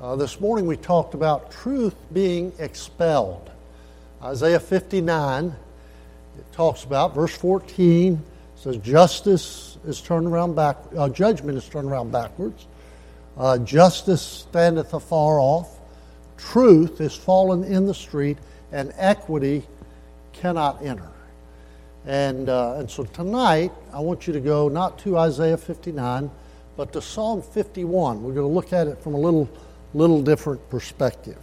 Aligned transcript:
Uh, 0.00 0.16
this 0.16 0.40
morning 0.40 0.64
we 0.64 0.78
talked 0.78 1.12
about 1.12 1.50
truth 1.50 1.94
being 2.10 2.54
expelled. 2.58 3.50
Isaiah 4.22 4.58
59, 4.58 5.54
it 6.38 6.52
talks 6.52 6.84
about, 6.84 7.14
verse 7.14 7.36
14 7.36 8.18
says, 8.56 8.78
Justice 8.78 9.76
is 9.86 10.00
turned 10.00 10.26
around 10.26 10.54
back, 10.54 10.78
uh, 10.96 11.10
judgment 11.10 11.58
is 11.58 11.68
turned 11.68 11.86
around 11.86 12.12
backwards. 12.12 12.66
Uh, 13.36 13.58
justice 13.58 14.22
standeth 14.22 14.94
afar 14.94 15.38
off. 15.38 15.78
Truth 16.38 17.02
is 17.02 17.14
fallen 17.14 17.62
in 17.62 17.84
the 17.84 17.92
street, 17.92 18.38
and 18.72 18.94
equity 18.96 19.64
cannot 20.32 20.82
enter. 20.82 21.10
And, 22.06 22.48
uh, 22.48 22.76
and 22.78 22.90
so 22.90 23.04
tonight, 23.04 23.70
I 23.92 24.00
want 24.00 24.26
you 24.26 24.32
to 24.32 24.40
go 24.40 24.70
not 24.70 24.98
to 25.00 25.18
Isaiah 25.18 25.58
59, 25.58 26.30
but 26.78 26.90
to 26.94 27.02
Psalm 27.02 27.42
51. 27.42 28.22
We're 28.22 28.32
going 28.32 28.48
to 28.48 28.54
look 28.54 28.72
at 28.72 28.86
it 28.86 28.98
from 29.02 29.12
a 29.12 29.20
little, 29.20 29.46
little 29.94 30.22
different 30.22 30.68
perspective. 30.70 31.38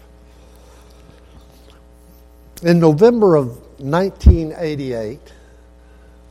In 2.63 2.79
November 2.79 3.35
of 3.35 3.47
1988, 3.79 5.19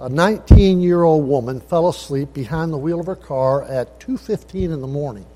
a 0.01 0.09
19 0.09 0.81
year 0.81 1.05
old 1.05 1.27
woman 1.27 1.61
fell 1.61 1.89
asleep 1.89 2.35
behind 2.35 2.73
the 2.73 2.79
wheel 2.79 3.01
of 3.01 3.07
her 3.07 3.17
car 3.17 3.63
at 3.65 4.01
2.15 4.01 4.73
in 4.73 4.81
the 4.81 4.87
morning. 4.87 5.27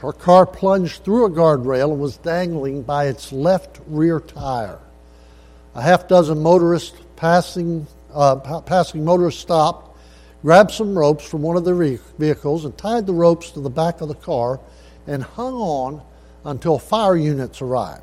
Her 0.00 0.12
car 0.12 0.46
plunged 0.46 1.04
through 1.04 1.26
a 1.26 1.30
guardrail 1.30 1.90
and 1.90 2.00
was 2.00 2.16
dangling 2.18 2.82
by 2.82 3.06
its 3.06 3.32
left 3.32 3.80
rear 3.88 4.20
tire. 4.20 4.78
A 5.74 5.82
half 5.82 6.08
dozen 6.08 6.40
motorists 6.40 6.96
passing, 7.16 7.86
uh, 8.14 8.36
passing 8.62 9.04
motorists 9.04 9.42
stopped, 9.42 9.96
grabbed 10.42 10.70
some 10.70 10.96
ropes 10.96 11.28
from 11.28 11.42
one 11.42 11.56
of 11.56 11.64
their 11.64 11.74
vehicles, 11.74 12.64
and 12.64 12.78
tied 12.78 13.06
the 13.06 13.12
ropes 13.12 13.50
to 13.50 13.60
the 13.60 13.70
back 13.70 14.00
of 14.00 14.08
the 14.08 14.14
car 14.14 14.60
and 15.08 15.22
hung 15.22 15.54
on 15.54 16.02
until 16.44 16.78
fire 16.78 17.16
units 17.16 17.60
arrived. 17.60 18.02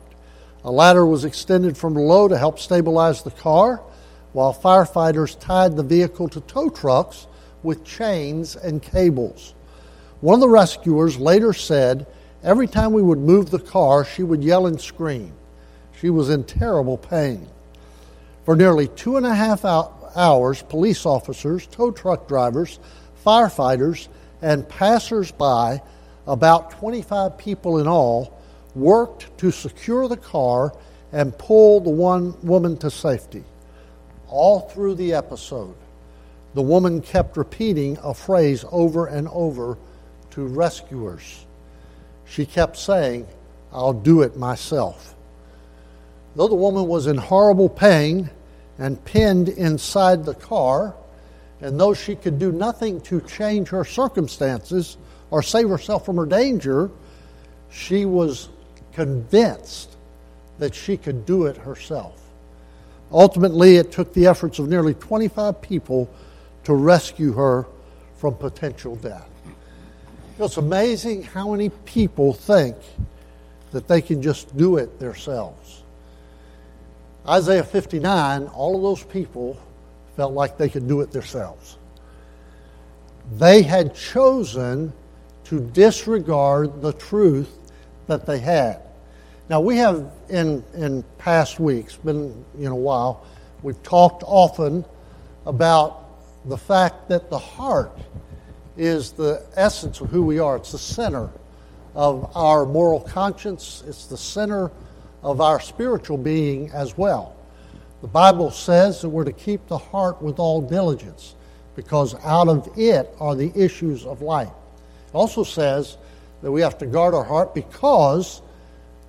A 0.66 0.72
ladder 0.72 1.06
was 1.06 1.23
extended 1.23 1.78
from 1.78 1.94
below 1.94 2.28
to 2.28 2.38
help 2.38 2.59
stabilize 2.59 3.22
the 3.22 3.31
car, 3.31 3.81
while 4.34 4.53
firefighters 4.53 5.39
tied 5.39 5.78
the 5.78 5.83
vehicle 5.83 6.28
to 6.30 6.42
tow 6.42 6.70
trucks 6.70 7.28
with 7.64 7.86
chains 7.86 8.56
and 8.56 8.81
cables. 8.81 9.53
One 10.22 10.36
of 10.36 10.42
the 10.42 10.50
rescuers 10.50 11.17
later 11.17 11.53
said, 11.53 12.08
Every 12.44 12.67
time 12.67 12.94
we 12.94 13.02
would 13.02 13.20
move 13.20 13.50
the 13.50 13.59
car, 13.59 14.03
she 14.03 14.23
would 14.23 14.44
yell 14.44 14.67
and 14.67 14.80
scream. 14.80 15.33
She 16.00 16.09
was 16.09 16.30
in 16.30 16.44
terrible 16.44 16.98
pain. 16.98 17.48
For 18.44 18.56
nearly 18.56 18.88
two 18.89 19.17
and 19.17 19.26
a 19.26 19.33
half 19.33 19.66
hours, 19.66 20.61
police 20.64 21.06
officers, 21.06 21.66
tow 21.67 21.92
truck 21.92 22.28
drivers, 22.28 22.80
firefighters, 23.26 24.08
and 24.42 24.67
passers-by, 24.67 25.81
about 26.28 26.72
25 26.72 27.38
people 27.38 27.80
in 27.80 27.88
all, 27.88 28.38
worked 28.73 29.38
to 29.38 29.52
secure 29.52 30.08
the 30.08 30.18
car 30.18 30.73
and 31.12 31.38
pull 31.38 31.80
the 31.80 31.90
one 31.90 32.36
woman 32.42 32.78
to 32.78 32.92
safety. 32.92 33.44
All 34.28 34.62
through 34.62 34.95
the 34.95 35.14
episode, 35.14 35.76
the 36.54 36.62
woman 36.62 37.02
kept 37.02 37.38
repeating 37.38 37.98
a 38.04 38.14
phrase 38.14 38.66
over 38.72 39.08
and 39.08 39.28
over 39.30 39.78
to 40.32 40.45
rescuers. 40.45 41.45
She 42.26 42.45
kept 42.45 42.78
saying, 42.78 43.28
I'll 43.72 43.94
do 43.94 44.22
it 44.22 44.36
myself. 44.36 45.16
Though 46.36 46.48
the 46.48 46.56
woman 46.56 46.88
was 46.88 47.08
in 47.08 47.17
horrible 47.17 47.70
pain 47.70 48.30
and 48.78 49.04
pinned 49.06 49.50
inside 49.50 50.26
the 50.26 50.34
car, 50.34 50.95
and 51.62 51.80
though 51.80 51.94
she 51.94 52.16
could 52.16 52.39
do 52.39 52.52
nothing 52.52 53.00
to 53.02 53.22
change 53.22 53.70
her 53.70 53.86
circumstances 53.86 54.98
or 55.31 55.42
save 55.42 55.70
herself 55.70 56.06
from 56.06 56.18
her 56.18 56.26
danger, 56.26 56.90
she 57.70 58.06
was 58.06 58.50
convinced 58.94 59.95
that 60.59 60.73
she 60.73 60.98
could 60.98 61.26
do 61.26 61.45
it 61.45 61.58
herself. 61.58 62.22
Ultimately, 63.12 63.78
it 63.78 63.92
took 63.92 64.14
the 64.14 64.28
efforts 64.28 64.59
of 64.59 64.70
nearly 64.70 64.94
25 64.94 65.61
people 65.61 66.10
to 66.64 66.73
rescue 66.73 67.33
her 67.33 67.66
from 68.17 68.36
potential 68.36 68.95
death. 68.95 69.30
It's 70.39 70.58
amazing 70.58 71.23
how 71.23 71.52
many 71.52 71.70
people 71.70 72.33
think 72.33 72.76
that 73.72 73.88
they 73.88 74.02
can 74.02 74.22
just 74.22 74.55
do 74.58 74.78
it 74.78 74.99
themselves. 74.99 75.83
Isaiah 77.28 77.64
59, 77.64 78.48
all 78.48 78.76
of 78.76 78.82
those 78.82 79.04
people 79.04 79.58
felt 80.16 80.33
like 80.33 80.58
they 80.58 80.70
could 80.70 80.88
do 80.88 81.02
it 81.02 81.11
themselves. 81.11 81.78
They 83.38 83.64
had 83.64 83.95
chosen 83.95 84.94
to 85.45 85.60
disregard 85.60 86.82
the 86.82 86.94
truth 86.94 87.58
that 88.08 88.26
they 88.26 88.39
had. 88.39 88.82
Now, 89.48 89.61
we 89.61 89.78
have 89.78 90.11
in, 90.30 90.64
in 90.73 91.04
past 91.17 91.60
weeks, 91.60 91.95
been 91.98 92.45
know, 92.56 92.72
a 92.72 92.76
while, 92.76 93.26
we've 93.61 93.82
talked 93.84 94.23
often 94.26 94.84
about 95.45 96.04
the 96.45 96.58
fact 96.58 97.10
that 97.10 97.30
the 97.30 97.38
heart 97.38 97.98
is 98.78 99.11
the 99.11 99.45
essence 99.55 100.02
of 100.02 100.10
who 100.10 100.23
we 100.23 100.39
are. 100.39 100.55
It's 100.58 100.72
the 100.72 100.78
center 100.78 101.30
of 101.94 102.36
our 102.36 102.66
moral 102.66 103.00
conscience, 103.00 103.84
it's 103.88 104.05
the 104.08 104.17
center 104.17 104.72
of 105.23 105.42
our 105.42 105.60
spiritual 105.60 106.17
being 106.17 106.70
as 106.72 106.98
well. 106.98 107.36
The 108.02 108.08
Bible 108.08 108.52
says 108.52 109.02
that 109.02 109.10
we're 109.10 109.23
to 109.23 109.32
keep 109.32 109.66
the 109.67 109.78
heart 109.78 110.22
with 110.22 110.38
all 110.39 110.61
diligence 110.61 111.36
because 111.76 112.16
out 112.23 112.48
of 112.48 112.70
it 112.78 113.16
are 113.20 113.36
the 113.36 113.52
issues 113.55 114.05
of 114.05 114.22
life. 114.22 114.52
Also 115.15 115.45
says 115.45 115.98
that 116.42 116.52
we 116.52 116.59
have 116.59 116.77
to 116.80 116.86
guard 116.86 117.14
our 117.14 117.23
heart 117.23 117.55
because 117.55 118.42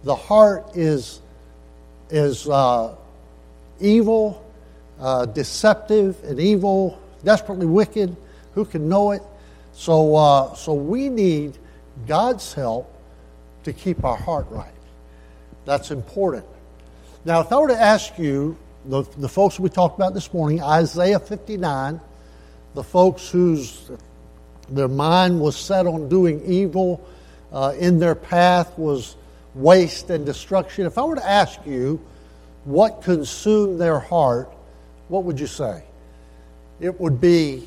the 0.05 0.15
heart 0.15 0.77
is, 0.77 1.21
is 2.11 2.49
uh, 2.49 2.95
evil, 3.81 4.41
uh, 5.01 5.27
deceptive, 5.27 6.23
and 6.23 6.39
evil, 6.39 6.97
desperately 7.25 7.67
wicked. 7.67 8.17
Who 8.55 8.65
can 8.65 8.89
know 8.89 9.11
it? 9.11 9.23
So, 9.73 10.15
uh, 10.15 10.55
so 10.55 10.75
we 10.75 11.09
need 11.09 11.59
God's 12.07 12.55
help 12.55 12.89
to 13.65 13.73
keep 13.73 14.05
our 14.05 14.17
heart 14.17 14.47
right. 14.49 14.71
That's 15.65 15.91
important. 15.91 16.47
Now, 17.25 17.41
if 17.41 17.51
I 17.51 17.59
were 17.59 17.69
to 17.69 17.81
ask 17.81 18.17
you, 18.17 18.57
the, 18.85 19.03
the 19.19 19.29
folks 19.29 19.59
we 19.59 19.71
talked 19.71 19.99
about 19.99 20.15
this 20.15 20.33
morning, 20.33 20.63
Isaiah 20.63 21.19
59, 21.19 22.01
the 22.75 22.85
folks 22.85 23.29
whose 23.29 23.91
their 24.69 24.89
mind 24.89 25.41
was 25.41 25.57
set 25.57 25.87
on 25.87 26.09
doing 26.09 26.45
evil, 26.45 27.07
uh, 27.53 27.75
in 27.79 27.99
their 27.99 28.15
path 28.15 28.77
was 28.79 29.17
waste 29.55 30.11
and 30.11 30.27
destruction. 30.27 30.87
If 30.87 30.99
I 30.99 31.05
were 31.05 31.17
to 31.17 31.29
ask 31.29 31.59
you 31.67 32.01
what 32.65 33.03
consumed 33.03 33.81
their 33.81 33.99
heart, 33.99 34.53
what 35.09 35.25
would 35.25 35.39
you 35.39 35.47
say? 35.47 35.85
It 36.81 37.01
would 37.01 37.21
be 37.21 37.67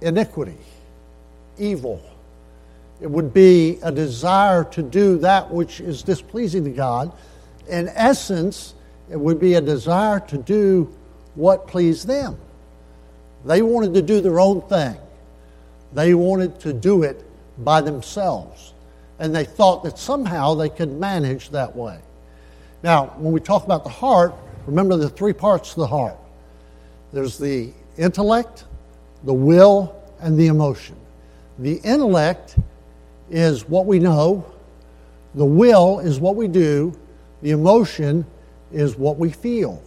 iniquity, 0.00 0.58
evil, 1.58 2.02
it 3.00 3.10
would 3.10 3.34
be 3.34 3.78
a 3.82 3.90
desire 3.90 4.62
to 4.64 4.82
do 4.82 5.18
that 5.18 5.50
which 5.50 5.80
is 5.80 6.04
displeasing 6.04 6.62
to 6.64 6.70
God. 6.70 7.12
In 7.68 7.88
essence, 7.88 8.74
it 9.10 9.18
would 9.18 9.40
be 9.40 9.54
a 9.54 9.60
desire 9.60 10.20
to 10.20 10.38
do 10.38 10.92
what 11.34 11.66
pleased 11.66 12.06
them. 12.06 12.38
They 13.44 13.60
wanted 13.60 13.94
to 13.94 14.02
do 14.02 14.20
their 14.20 14.38
own 14.38 14.60
thing, 14.62 14.96
they 15.94 16.14
wanted 16.14 16.60
to 16.60 16.72
do 16.72 17.02
it 17.02 17.24
by 17.58 17.80
themselves. 17.80 18.72
And 19.18 19.34
they 19.34 19.44
thought 19.44 19.84
that 19.84 19.98
somehow 19.98 20.54
they 20.54 20.68
could 20.68 20.90
manage 20.90 21.50
that 21.50 21.76
way. 21.76 21.98
Now, 22.82 23.06
when 23.18 23.32
we 23.32 23.40
talk 23.40 23.64
about 23.64 23.84
the 23.84 23.90
heart, 23.90 24.34
remember 24.66 24.96
the 24.96 25.08
three 25.08 25.32
parts 25.32 25.70
of 25.70 25.76
the 25.76 25.86
heart 25.86 26.16
there's 27.12 27.36
the 27.36 27.70
intellect, 27.98 28.64
the 29.24 29.34
will, 29.34 29.94
and 30.20 30.38
the 30.38 30.46
emotion. 30.46 30.96
The 31.58 31.74
intellect 31.84 32.56
is 33.30 33.68
what 33.68 33.84
we 33.84 33.98
know, 33.98 34.46
the 35.34 35.44
will 35.44 36.00
is 36.00 36.18
what 36.18 36.36
we 36.36 36.48
do, 36.48 36.98
the 37.42 37.50
emotion 37.50 38.24
is 38.72 38.96
what 38.96 39.18
we 39.18 39.30
feel. 39.30 39.82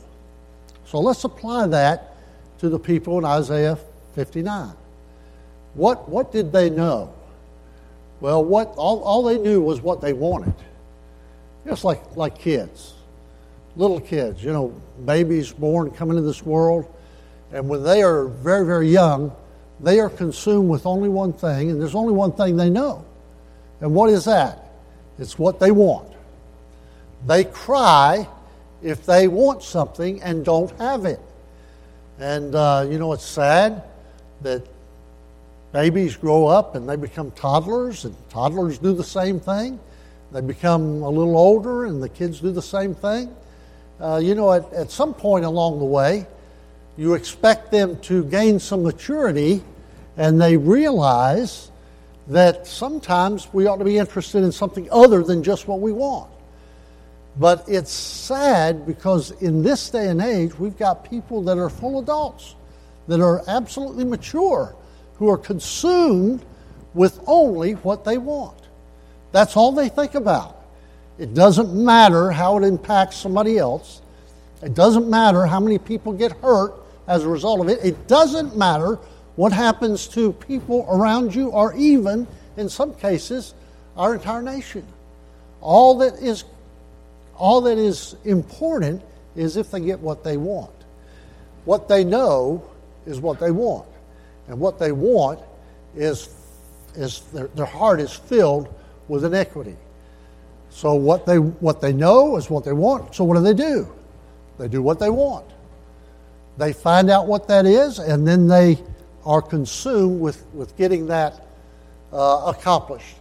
So 0.85 0.99
let's 0.99 1.23
apply 1.23 1.67
that 1.67 2.15
to 2.59 2.69
the 2.69 2.79
people 2.79 3.17
in 3.17 3.25
Isaiah 3.25 3.77
59. 4.13 4.73
What, 5.75 6.09
what 6.09 6.31
did 6.31 6.51
they 6.51 6.69
know? 6.69 7.13
Well, 8.21 8.43
what, 8.43 8.73
all, 8.77 9.03
all 9.03 9.23
they 9.23 9.37
knew 9.37 9.61
was 9.61 9.81
what 9.81 10.01
they 10.01 10.13
wanted. 10.13 10.55
Just 11.67 11.83
like, 11.83 12.15
like 12.15 12.37
kids, 12.37 12.93
little 13.75 13.99
kids, 13.99 14.43
you 14.43 14.53
know, 14.53 14.73
babies 15.05 15.51
born 15.51 15.91
coming 15.91 16.17
into 16.17 16.27
this 16.27 16.43
world. 16.43 16.91
And 17.51 17.67
when 17.67 17.83
they 17.83 18.03
are 18.03 18.25
very, 18.25 18.65
very 18.65 18.89
young, 18.89 19.35
they 19.79 19.99
are 19.99 20.09
consumed 20.09 20.69
with 20.69 20.85
only 20.85 21.09
one 21.09 21.33
thing, 21.33 21.69
and 21.69 21.81
there's 21.81 21.95
only 21.95 22.13
one 22.13 22.31
thing 22.31 22.55
they 22.55 22.69
know. 22.69 23.03
And 23.81 23.93
what 23.93 24.09
is 24.09 24.25
that? 24.25 24.71
It's 25.19 25.37
what 25.37 25.59
they 25.59 25.71
want. 25.71 26.09
They 27.27 27.43
cry 27.43 28.27
if 28.81 29.05
they 29.05 29.27
want 29.27 29.63
something 29.63 30.21
and 30.21 30.45
don't 30.45 30.71
have 30.79 31.05
it. 31.05 31.19
And, 32.19 32.55
uh, 32.55 32.87
you 32.89 32.97
know, 32.97 33.11
it's 33.13 33.25
sad 33.25 33.83
that 34.41 34.65
babies 35.75 36.15
grow 36.15 36.47
up 36.47 36.75
and 36.75 36.87
they 36.87 36.95
become 36.95 37.31
toddlers, 37.31 38.05
and 38.05 38.15
toddlers 38.29 38.77
do 38.77 38.93
the 38.93 39.03
same 39.03 39.41
thing. 39.41 39.77
They 40.31 40.39
become 40.39 41.03
a 41.03 41.09
little 41.09 41.37
older, 41.37 41.83
and 41.83 42.01
the 42.01 42.07
kids 42.07 42.39
do 42.39 42.53
the 42.53 42.61
same 42.61 42.95
thing. 42.95 43.35
Uh, 43.99 44.21
you 44.23 44.35
know, 44.35 44.53
at, 44.53 44.71
at 44.71 44.89
some 44.89 45.13
point 45.13 45.43
along 45.43 45.79
the 45.79 45.85
way, 45.85 46.27
you 46.95 47.13
expect 47.13 47.71
them 47.71 47.99
to 48.03 48.23
gain 48.23 48.57
some 48.57 48.83
maturity, 48.83 49.61
and 50.15 50.41
they 50.41 50.55
realize 50.55 51.71
that 52.29 52.65
sometimes 52.65 53.49
we 53.51 53.67
ought 53.67 53.79
to 53.79 53.83
be 53.83 53.97
interested 53.97 54.45
in 54.45 54.53
something 54.53 54.87
other 54.93 55.23
than 55.23 55.43
just 55.43 55.67
what 55.67 55.81
we 55.81 55.91
want. 55.91 56.31
But 57.37 57.65
it's 57.67 57.91
sad 57.91 58.85
because 58.85 59.31
in 59.41 59.61
this 59.61 59.89
day 59.89 60.07
and 60.07 60.21
age, 60.21 60.57
we've 60.57 60.77
got 60.77 61.09
people 61.09 61.41
that 61.41 61.57
are 61.57 61.69
full 61.69 61.99
adults, 61.99 62.55
that 63.09 63.19
are 63.19 63.43
absolutely 63.49 64.05
mature, 64.05 64.73
who 65.17 65.29
are 65.29 65.37
consumed 65.37 66.43
with 66.93 67.19
only 67.27 67.73
what 67.73 68.05
they 68.05 68.17
want. 68.17 68.57
That's 69.31 69.57
all 69.57 69.71
they 69.71 69.89
think 69.89 70.15
about. 70.15 70.61
It 71.17 71.33
doesn't 71.33 71.73
matter 71.73 72.31
how 72.31 72.57
it 72.57 72.63
impacts 72.63 73.17
somebody 73.17 73.57
else. 73.57 74.01
It 74.61 74.73
doesn't 74.73 75.09
matter 75.09 75.45
how 75.45 75.59
many 75.59 75.77
people 75.77 76.13
get 76.13 76.31
hurt 76.33 76.73
as 77.07 77.23
a 77.23 77.29
result 77.29 77.61
of 77.61 77.69
it. 77.69 77.79
It 77.83 78.07
doesn't 78.07 78.57
matter 78.57 78.95
what 79.35 79.51
happens 79.51 80.07
to 80.09 80.33
people 80.33 80.85
around 80.89 81.35
you 81.35 81.49
or 81.49 81.73
even, 81.75 82.27
in 82.57 82.69
some 82.69 82.93
cases, 82.95 83.53
our 83.97 84.15
entire 84.15 84.41
nation. 84.41 84.85
All 85.61 85.97
that 85.99 86.15
is 86.15 86.45
all 87.37 87.61
that 87.61 87.77
is 87.77 88.15
important 88.23 89.01
is 89.35 89.57
if 89.57 89.71
they 89.71 89.81
get 89.81 89.99
what 89.99 90.23
they 90.23 90.37
want. 90.37 90.71
What 91.65 91.87
they 91.87 92.03
know 92.03 92.63
is 93.05 93.19
what 93.19 93.39
they 93.39 93.51
want. 93.51 93.87
And 94.47 94.59
what 94.59 94.79
they 94.79 94.91
want 94.91 95.39
is, 95.95 96.29
is 96.95 97.21
their, 97.33 97.47
their 97.47 97.65
heart 97.65 97.99
is 97.99 98.13
filled 98.13 98.73
with 99.07 99.25
iniquity. 99.25 99.75
So 100.69 100.93
what 100.93 101.25
they, 101.25 101.37
what 101.37 101.81
they 101.81 101.93
know 101.93 102.35
is 102.37 102.49
what 102.49 102.65
they 102.65 102.73
want. 102.73 103.15
So 103.15 103.23
what 103.23 103.35
do 103.35 103.41
they 103.41 103.53
do? 103.53 103.87
They 104.57 104.67
do 104.67 104.81
what 104.81 104.99
they 104.99 105.09
want. 105.09 105.45
They 106.57 106.73
find 106.73 107.09
out 107.09 107.27
what 107.27 107.47
that 107.47 107.65
is, 107.65 107.99
and 107.99 108.27
then 108.27 108.47
they 108.47 108.77
are 109.25 109.41
consumed 109.41 110.21
with, 110.21 110.45
with 110.53 110.75
getting 110.77 111.07
that 111.07 111.45
uh, 112.13 112.53
accomplished. 112.55 113.15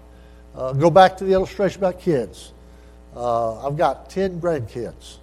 Uh, 0.54 0.72
go 0.72 0.90
back 0.90 1.16
to 1.16 1.24
the 1.24 1.32
illustration 1.32 1.80
about 1.80 2.00
kids. 2.00 2.52
Uh, 3.16 3.66
I've 3.66 3.76
got 3.76 4.10
10 4.10 4.40
grandkids. 4.40 5.16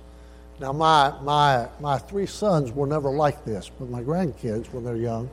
Now, 0.60 0.74
my, 0.74 1.14
my, 1.22 1.68
my 1.80 1.98
three 1.98 2.26
sons 2.26 2.72
were 2.72 2.88
never 2.88 3.10
like 3.10 3.44
this, 3.46 3.70
but 3.80 3.90
my 3.90 4.02
grandkids, 4.02 4.72
when 4.74 4.84
they're 4.84 4.96
young, 4.96 5.30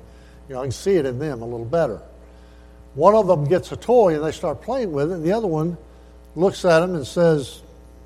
you 0.48 0.54
know, 0.54 0.62
I 0.62 0.64
can 0.64 0.72
see 0.72 0.94
it 0.94 1.04
in 1.04 1.18
them 1.18 1.42
a 1.42 1.44
little 1.44 1.66
better. 1.66 2.00
One 2.94 3.14
of 3.14 3.26
them 3.26 3.44
gets 3.44 3.70
a 3.72 3.76
toy 3.76 4.14
and 4.14 4.24
they 4.24 4.32
start 4.32 4.62
playing 4.62 4.92
with 4.92 5.12
it, 5.12 5.16
and 5.16 5.24
the 5.24 5.32
other 5.32 5.46
one 5.46 5.76
looks 6.34 6.64
at 6.64 6.80
them 6.80 6.94
and 6.94 7.06
says, 7.06 7.62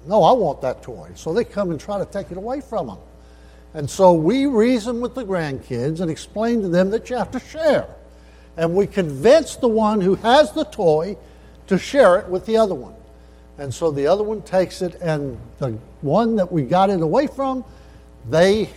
No, 0.07 0.23
I 0.23 0.33
want 0.33 0.61
that 0.63 0.83
toy. 0.83 1.11
So 1.15 1.33
they 1.33 1.45
come 1.45 1.71
and 1.71 1.81
try 1.81 1.99
to 1.99 2.05
take 2.05 2.31
it 2.31 2.37
away 2.37 2.61
from 2.61 2.89
them. 2.89 2.99
And 3.75 3.89
so 3.89 4.13
we 4.13 4.47
reason 4.47 5.01
with 5.01 5.15
the 5.15 5.25
grandkids 5.25 6.01
and 6.01 6.11
explain 6.11 6.61
to 6.63 6.69
them 6.69 6.91
that 6.91 7.09
you 7.09 7.17
have 7.17 7.31
to 7.31 7.41
share. 7.41 7.87
And 8.57 8.75
we 8.75 8.87
convince 8.87 9.57
the 9.57 9.69
one 9.69 10.01
who 10.01 10.17
has 10.17 10.53
the 10.53 10.65
toy 10.65 11.17
to 11.69 11.79
share 11.79 12.19
it 12.19 12.29
with 12.29 12.45
the 12.45 12.59
other 12.59 12.75
one. 12.75 12.95
And 13.57 13.73
so 13.73 13.91
the 13.91 14.07
other 14.07 14.25
one 14.25 14.43
takes 14.43 14.83
it, 14.83 14.97
and 14.97 15.39
the 15.59 15.79
one 16.01 16.37
that 16.37 16.51
we 16.51 16.63
got 16.63 16.91
it 16.91 17.01
away 17.01 17.29
from, 17.29 17.65
they, 18.29 18.69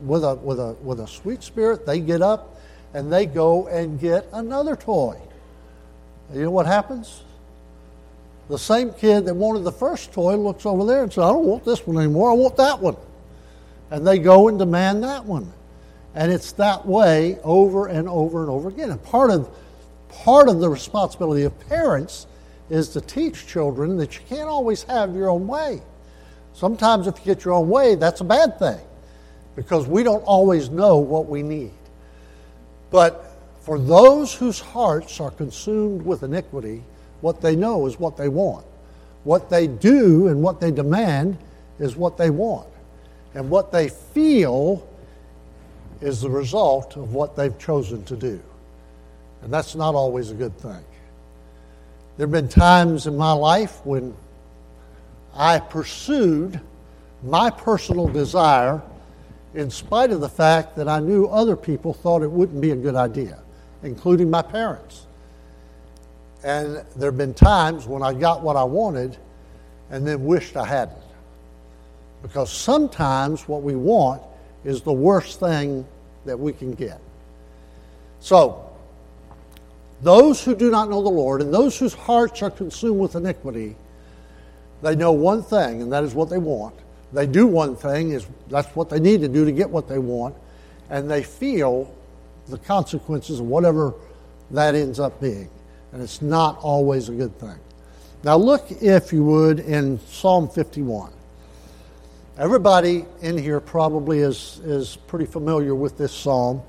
with 0.00 0.24
a, 0.24 0.34
with 0.34 0.58
a, 0.58 0.72
with 0.82 1.00
a 1.00 1.06
sweet 1.06 1.42
spirit, 1.42 1.86
they 1.86 2.00
get 2.00 2.20
up 2.20 2.55
and 2.96 3.12
they 3.12 3.26
go 3.26 3.68
and 3.68 4.00
get 4.00 4.26
another 4.32 4.74
toy. 4.74 5.14
You 6.32 6.44
know 6.44 6.50
what 6.50 6.64
happens? 6.64 7.22
The 8.48 8.58
same 8.58 8.90
kid 8.94 9.26
that 9.26 9.34
wanted 9.34 9.64
the 9.64 9.72
first 9.72 10.14
toy 10.14 10.36
looks 10.36 10.64
over 10.64 10.86
there 10.86 11.02
and 11.02 11.12
says, 11.12 11.24
I 11.24 11.28
don't 11.28 11.44
want 11.44 11.62
this 11.62 11.86
one 11.86 11.98
anymore, 11.98 12.30
I 12.30 12.32
want 12.32 12.56
that 12.56 12.80
one. 12.80 12.96
And 13.90 14.06
they 14.06 14.18
go 14.18 14.48
and 14.48 14.58
demand 14.58 15.04
that 15.04 15.26
one. 15.26 15.52
And 16.14 16.32
it's 16.32 16.52
that 16.52 16.86
way 16.86 17.38
over 17.44 17.86
and 17.88 18.08
over 18.08 18.40
and 18.40 18.50
over 18.50 18.70
again. 18.70 18.90
And 18.90 19.02
part 19.02 19.30
of, 19.30 19.54
part 20.08 20.48
of 20.48 20.60
the 20.60 20.70
responsibility 20.70 21.42
of 21.42 21.68
parents 21.68 22.26
is 22.70 22.88
to 22.90 23.02
teach 23.02 23.46
children 23.46 23.98
that 23.98 24.14
you 24.14 24.22
can't 24.26 24.48
always 24.48 24.84
have 24.84 25.14
your 25.14 25.28
own 25.28 25.46
way. 25.46 25.82
Sometimes, 26.54 27.06
if 27.06 27.18
you 27.18 27.34
get 27.34 27.44
your 27.44 27.52
own 27.52 27.68
way, 27.68 27.94
that's 27.94 28.22
a 28.22 28.24
bad 28.24 28.58
thing 28.58 28.80
because 29.54 29.86
we 29.86 30.02
don't 30.02 30.22
always 30.22 30.70
know 30.70 30.96
what 30.96 31.26
we 31.26 31.42
need. 31.42 31.72
But 32.96 33.30
for 33.60 33.78
those 33.78 34.32
whose 34.32 34.58
hearts 34.58 35.20
are 35.20 35.30
consumed 35.30 36.00
with 36.00 36.22
iniquity, 36.22 36.82
what 37.20 37.42
they 37.42 37.54
know 37.54 37.84
is 37.84 38.00
what 38.00 38.16
they 38.16 38.30
want. 38.30 38.64
What 39.22 39.50
they 39.50 39.66
do 39.66 40.28
and 40.28 40.42
what 40.42 40.60
they 40.60 40.70
demand 40.70 41.36
is 41.78 41.94
what 41.94 42.16
they 42.16 42.30
want. 42.30 42.70
And 43.34 43.50
what 43.50 43.70
they 43.70 43.90
feel 43.90 44.88
is 46.00 46.22
the 46.22 46.30
result 46.30 46.96
of 46.96 47.12
what 47.12 47.36
they've 47.36 47.58
chosen 47.58 48.02
to 48.04 48.16
do. 48.16 48.40
And 49.42 49.52
that's 49.52 49.74
not 49.74 49.94
always 49.94 50.30
a 50.30 50.34
good 50.34 50.56
thing. 50.56 50.82
There 52.16 52.26
have 52.26 52.32
been 52.32 52.48
times 52.48 53.06
in 53.06 53.14
my 53.14 53.32
life 53.32 53.84
when 53.84 54.16
I 55.34 55.58
pursued 55.58 56.58
my 57.22 57.50
personal 57.50 58.08
desire 58.08 58.80
in 59.54 59.70
spite 59.70 60.10
of 60.10 60.20
the 60.20 60.28
fact 60.28 60.76
that 60.76 60.88
I 60.88 61.00
knew 61.00 61.26
other 61.26 61.56
people 61.56 61.94
thought 61.94 62.22
it 62.22 62.30
wouldn't 62.30 62.60
be 62.60 62.72
a 62.72 62.76
good 62.76 62.94
idea, 62.94 63.38
including 63.82 64.30
my 64.30 64.42
parents. 64.42 65.06
And 66.44 66.84
there 66.96 67.10
have 67.10 67.18
been 67.18 67.34
times 67.34 67.86
when 67.86 68.02
I 68.02 68.12
got 68.12 68.42
what 68.42 68.56
I 68.56 68.64
wanted 68.64 69.16
and 69.90 70.06
then 70.06 70.24
wished 70.24 70.56
I 70.56 70.66
hadn't. 70.66 70.98
Because 72.22 72.52
sometimes 72.52 73.48
what 73.48 73.62
we 73.62 73.74
want 73.74 74.22
is 74.64 74.82
the 74.82 74.92
worst 74.92 75.40
thing 75.40 75.86
that 76.24 76.38
we 76.38 76.52
can 76.52 76.72
get. 76.72 77.00
So, 78.20 78.62
those 80.02 80.44
who 80.44 80.54
do 80.54 80.70
not 80.70 80.90
know 80.90 81.02
the 81.02 81.08
Lord 81.08 81.40
and 81.40 81.52
those 81.52 81.78
whose 81.78 81.94
hearts 81.94 82.42
are 82.42 82.50
consumed 82.50 82.98
with 82.98 83.14
iniquity, 83.14 83.76
they 84.82 84.94
know 84.94 85.12
one 85.12 85.42
thing, 85.42 85.82
and 85.82 85.92
that 85.92 86.04
is 86.04 86.14
what 86.14 86.28
they 86.28 86.38
want. 86.38 86.74
They 87.12 87.26
do 87.26 87.46
one 87.46 87.76
thing, 87.76 88.12
is 88.12 88.26
that's 88.48 88.74
what 88.74 88.90
they 88.90 89.00
need 89.00 89.20
to 89.20 89.28
do 89.28 89.44
to 89.44 89.52
get 89.52 89.70
what 89.70 89.88
they 89.88 89.98
want, 89.98 90.34
and 90.90 91.10
they 91.10 91.22
feel 91.22 91.94
the 92.48 92.58
consequences 92.58 93.40
of 93.40 93.46
whatever 93.46 93.94
that 94.50 94.74
ends 94.74 95.00
up 95.00 95.20
being. 95.20 95.48
And 95.92 96.02
it's 96.02 96.20
not 96.20 96.58
always 96.58 97.08
a 97.08 97.12
good 97.12 97.38
thing. 97.38 97.58
Now, 98.22 98.36
look, 98.36 98.70
if 98.70 99.12
you 99.12 99.24
would, 99.24 99.60
in 99.60 100.00
Psalm 100.00 100.48
51. 100.48 101.12
Everybody 102.38 103.06
in 103.22 103.38
here 103.38 103.60
probably 103.60 104.18
is, 104.18 104.60
is 104.62 104.96
pretty 105.06 105.24
familiar 105.24 105.74
with 105.74 105.96
this 105.96 106.12
psalm. 106.12 106.60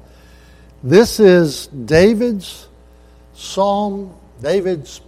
This 0.81 1.19
is 1.19 1.67
David's 1.67 2.69
psalm, 3.33 4.15
David's, 4.41 5.01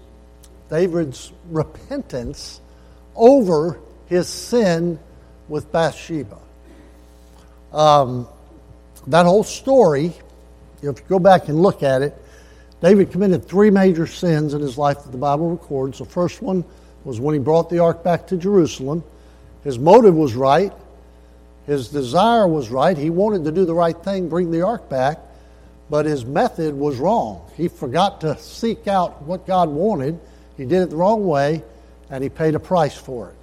David's 0.69 1.31
repentance 1.49 2.59
over 3.15 3.79
his 4.07 4.27
sin 4.27 4.99
with 5.49 5.71
Bathsheba. 5.71 6.37
Um, 7.73 8.27
that 9.07 9.25
whole 9.25 9.43
story, 9.43 10.13
if 10.77 10.83
you 10.83 10.95
go 11.07 11.19
back 11.19 11.49
and 11.49 11.61
look 11.61 11.83
at 11.83 12.01
it, 12.01 12.15
David 12.81 13.11
committed 13.11 13.45
three 13.45 13.69
major 13.69 14.07
sins 14.07 14.53
in 14.53 14.61
his 14.61 14.77
life 14.77 15.03
that 15.03 15.11
the 15.11 15.17
Bible 15.17 15.51
records. 15.51 15.99
The 15.99 16.05
first 16.05 16.41
one 16.41 16.63
was 17.03 17.19
when 17.19 17.33
he 17.33 17.39
brought 17.39 17.69
the 17.69 17.79
ark 17.79 18.03
back 18.03 18.27
to 18.27 18.37
Jerusalem. 18.37 19.03
His 19.63 19.77
motive 19.77 20.15
was 20.15 20.35
right, 20.35 20.71
his 21.65 21.89
desire 21.89 22.47
was 22.47 22.69
right. 22.69 22.97
He 22.97 23.09
wanted 23.09 23.43
to 23.43 23.51
do 23.51 23.65
the 23.65 23.73
right 23.73 23.97
thing, 23.97 24.29
bring 24.29 24.51
the 24.51 24.61
ark 24.61 24.89
back 24.89 25.19
but 25.89 26.05
his 26.05 26.25
method 26.25 26.75
was 26.75 26.97
wrong. 26.97 27.49
He 27.57 27.67
forgot 27.67 28.21
to 28.21 28.37
seek 28.37 28.87
out 28.87 29.23
what 29.23 29.47
God 29.47 29.69
wanted. 29.69 30.19
He 30.55 30.65
did 30.65 30.83
it 30.83 30.89
the 30.91 30.95
wrong 30.95 31.25
way, 31.25 31.63
and 32.09 32.23
he 32.23 32.29
paid 32.29 32.55
a 32.55 32.59
price 32.59 32.95
for 32.95 33.29
it. 33.29 33.35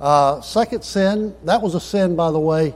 Uh, 0.00 0.40
second 0.40 0.82
sin, 0.82 1.34
that 1.44 1.60
was 1.62 1.74
a 1.74 1.80
sin, 1.80 2.16
by 2.16 2.30
the 2.30 2.38
way, 2.38 2.74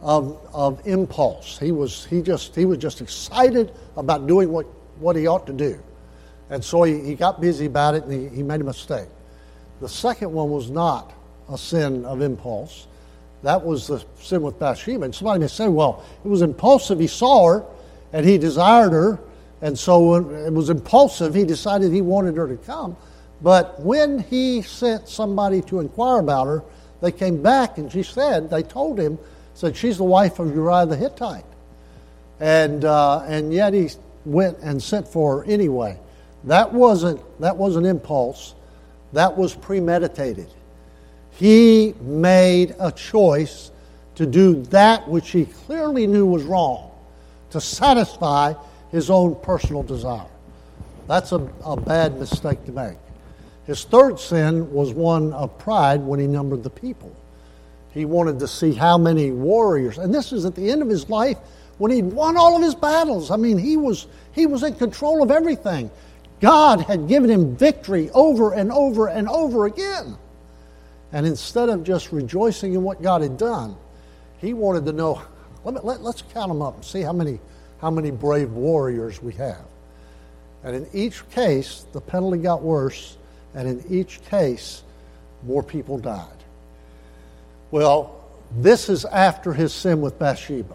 of, 0.00 0.38
of 0.52 0.86
impulse. 0.86 1.58
He 1.58 1.72
was, 1.72 2.04
he, 2.06 2.22
just, 2.22 2.54
he 2.54 2.64
was 2.64 2.78
just 2.78 3.00
excited 3.00 3.72
about 3.96 4.26
doing 4.26 4.50
what, 4.50 4.66
what 4.98 5.16
he 5.16 5.26
ought 5.26 5.46
to 5.46 5.52
do. 5.52 5.78
And 6.48 6.64
so 6.64 6.82
he, 6.82 7.00
he 7.00 7.14
got 7.14 7.40
busy 7.40 7.66
about 7.66 7.94
it 7.94 8.04
and 8.04 8.12
he, 8.12 8.36
he 8.36 8.42
made 8.42 8.60
a 8.60 8.64
mistake. 8.64 9.08
The 9.80 9.88
second 9.88 10.32
one 10.32 10.50
was 10.50 10.70
not 10.70 11.12
a 11.48 11.58
sin 11.58 12.04
of 12.04 12.22
impulse. 12.22 12.86
That 13.42 13.64
was 13.64 13.86
the 13.86 14.04
sin 14.20 14.42
with 14.42 14.58
Bathsheba. 14.58 15.04
And 15.04 15.14
somebody 15.14 15.40
may 15.40 15.48
say, 15.48 15.68
well, 15.68 16.04
it 16.24 16.28
was 16.28 16.42
impulsive. 16.42 16.98
He 16.98 17.06
saw 17.06 17.46
her 17.48 17.64
and 18.12 18.26
he 18.26 18.38
desired 18.38 18.92
her, 18.92 19.20
and 19.62 19.78
so 19.78 20.16
it 20.16 20.52
was 20.52 20.68
impulsive. 20.68 21.34
He 21.34 21.44
decided 21.44 21.92
he 21.92 22.02
wanted 22.02 22.36
her 22.36 22.48
to 22.48 22.56
come. 22.56 22.96
But 23.42 23.80
when 23.80 24.18
he 24.18 24.62
sent 24.62 25.08
somebody 25.08 25.62
to 25.62 25.80
inquire 25.80 26.20
about 26.20 26.46
her, 26.46 26.62
they 27.00 27.12
came 27.12 27.42
back 27.42 27.78
and 27.78 27.90
she 27.90 28.02
said, 28.02 28.50
they 28.50 28.62
told 28.62 28.98
him, 28.98 29.18
said, 29.54 29.76
she's 29.76 29.96
the 29.96 30.04
wife 30.04 30.38
of 30.38 30.54
Uriah 30.54 30.86
the 30.86 30.96
Hittite. 30.96 31.44
And, 32.38 32.84
uh, 32.84 33.22
and 33.26 33.52
yet 33.52 33.72
he 33.74 33.90
went 34.24 34.58
and 34.58 34.82
sent 34.82 35.08
for 35.08 35.38
her 35.38 35.44
anyway. 35.44 35.98
That 36.44 36.72
wasn't, 36.72 37.20
that 37.40 37.56
was 37.56 37.76
an 37.76 37.84
impulse. 37.84 38.54
That 39.12 39.36
was 39.36 39.54
premeditated. 39.54 40.48
He 41.32 41.94
made 42.00 42.74
a 42.78 42.92
choice 42.92 43.70
to 44.16 44.26
do 44.26 44.62
that 44.64 45.08
which 45.08 45.30
he 45.30 45.46
clearly 45.46 46.06
knew 46.06 46.26
was 46.26 46.42
wrong, 46.42 46.90
to 47.50 47.60
satisfy 47.60 48.52
his 48.90 49.08
own 49.08 49.34
personal 49.36 49.82
desire. 49.82 50.28
That's 51.06 51.32
a, 51.32 51.48
a 51.64 51.76
bad 51.76 52.18
mistake 52.18 52.64
to 52.66 52.72
make. 52.72 52.98
His 53.70 53.84
third 53.84 54.18
sin 54.18 54.72
was 54.72 54.92
one 54.92 55.32
of 55.32 55.56
pride 55.56 56.00
when 56.00 56.18
he 56.18 56.26
numbered 56.26 56.64
the 56.64 56.70
people. 56.70 57.14
He 57.94 58.04
wanted 58.04 58.40
to 58.40 58.48
see 58.48 58.72
how 58.72 58.98
many 58.98 59.30
warriors, 59.30 59.96
and 59.96 60.12
this 60.12 60.32
is 60.32 60.44
at 60.44 60.56
the 60.56 60.68
end 60.68 60.82
of 60.82 60.88
his 60.88 61.08
life 61.08 61.38
when 61.78 61.92
he'd 61.92 62.06
won 62.06 62.36
all 62.36 62.56
of 62.56 62.62
his 62.64 62.74
battles. 62.74 63.30
I 63.30 63.36
mean, 63.36 63.58
he 63.58 63.76
was, 63.76 64.08
he 64.32 64.44
was 64.46 64.64
in 64.64 64.74
control 64.74 65.22
of 65.22 65.30
everything. 65.30 65.88
God 66.40 66.80
had 66.80 67.06
given 67.06 67.30
him 67.30 67.54
victory 67.54 68.10
over 68.10 68.54
and 68.54 68.72
over 68.72 69.06
and 69.06 69.28
over 69.28 69.66
again. 69.66 70.18
And 71.12 71.24
instead 71.24 71.68
of 71.68 71.84
just 71.84 72.10
rejoicing 72.10 72.74
in 72.74 72.82
what 72.82 73.00
God 73.00 73.22
had 73.22 73.38
done, 73.38 73.76
he 74.38 74.52
wanted 74.52 74.84
to 74.86 74.92
know 74.92 75.22
let 75.62 75.74
me, 75.74 75.80
let, 75.84 76.00
us 76.00 76.24
count 76.34 76.48
them 76.48 76.60
up 76.60 76.74
and 76.74 76.84
see 76.84 77.02
how 77.02 77.12
many, 77.12 77.38
how 77.80 77.92
many 77.92 78.10
brave 78.10 78.50
warriors 78.50 79.22
we 79.22 79.34
have. 79.34 79.64
And 80.64 80.74
in 80.74 80.88
each 80.92 81.30
case, 81.30 81.86
the 81.92 82.00
penalty 82.00 82.38
got 82.38 82.62
worse, 82.62 83.16
and 83.54 83.68
in 83.68 83.84
each 83.88 84.22
case, 84.24 84.82
more 85.42 85.62
people 85.62 85.98
died. 85.98 86.26
Well, 87.70 88.20
this 88.56 88.88
is 88.88 89.04
after 89.04 89.52
his 89.52 89.72
sin 89.72 90.00
with 90.00 90.18
Bathsheba. 90.18 90.74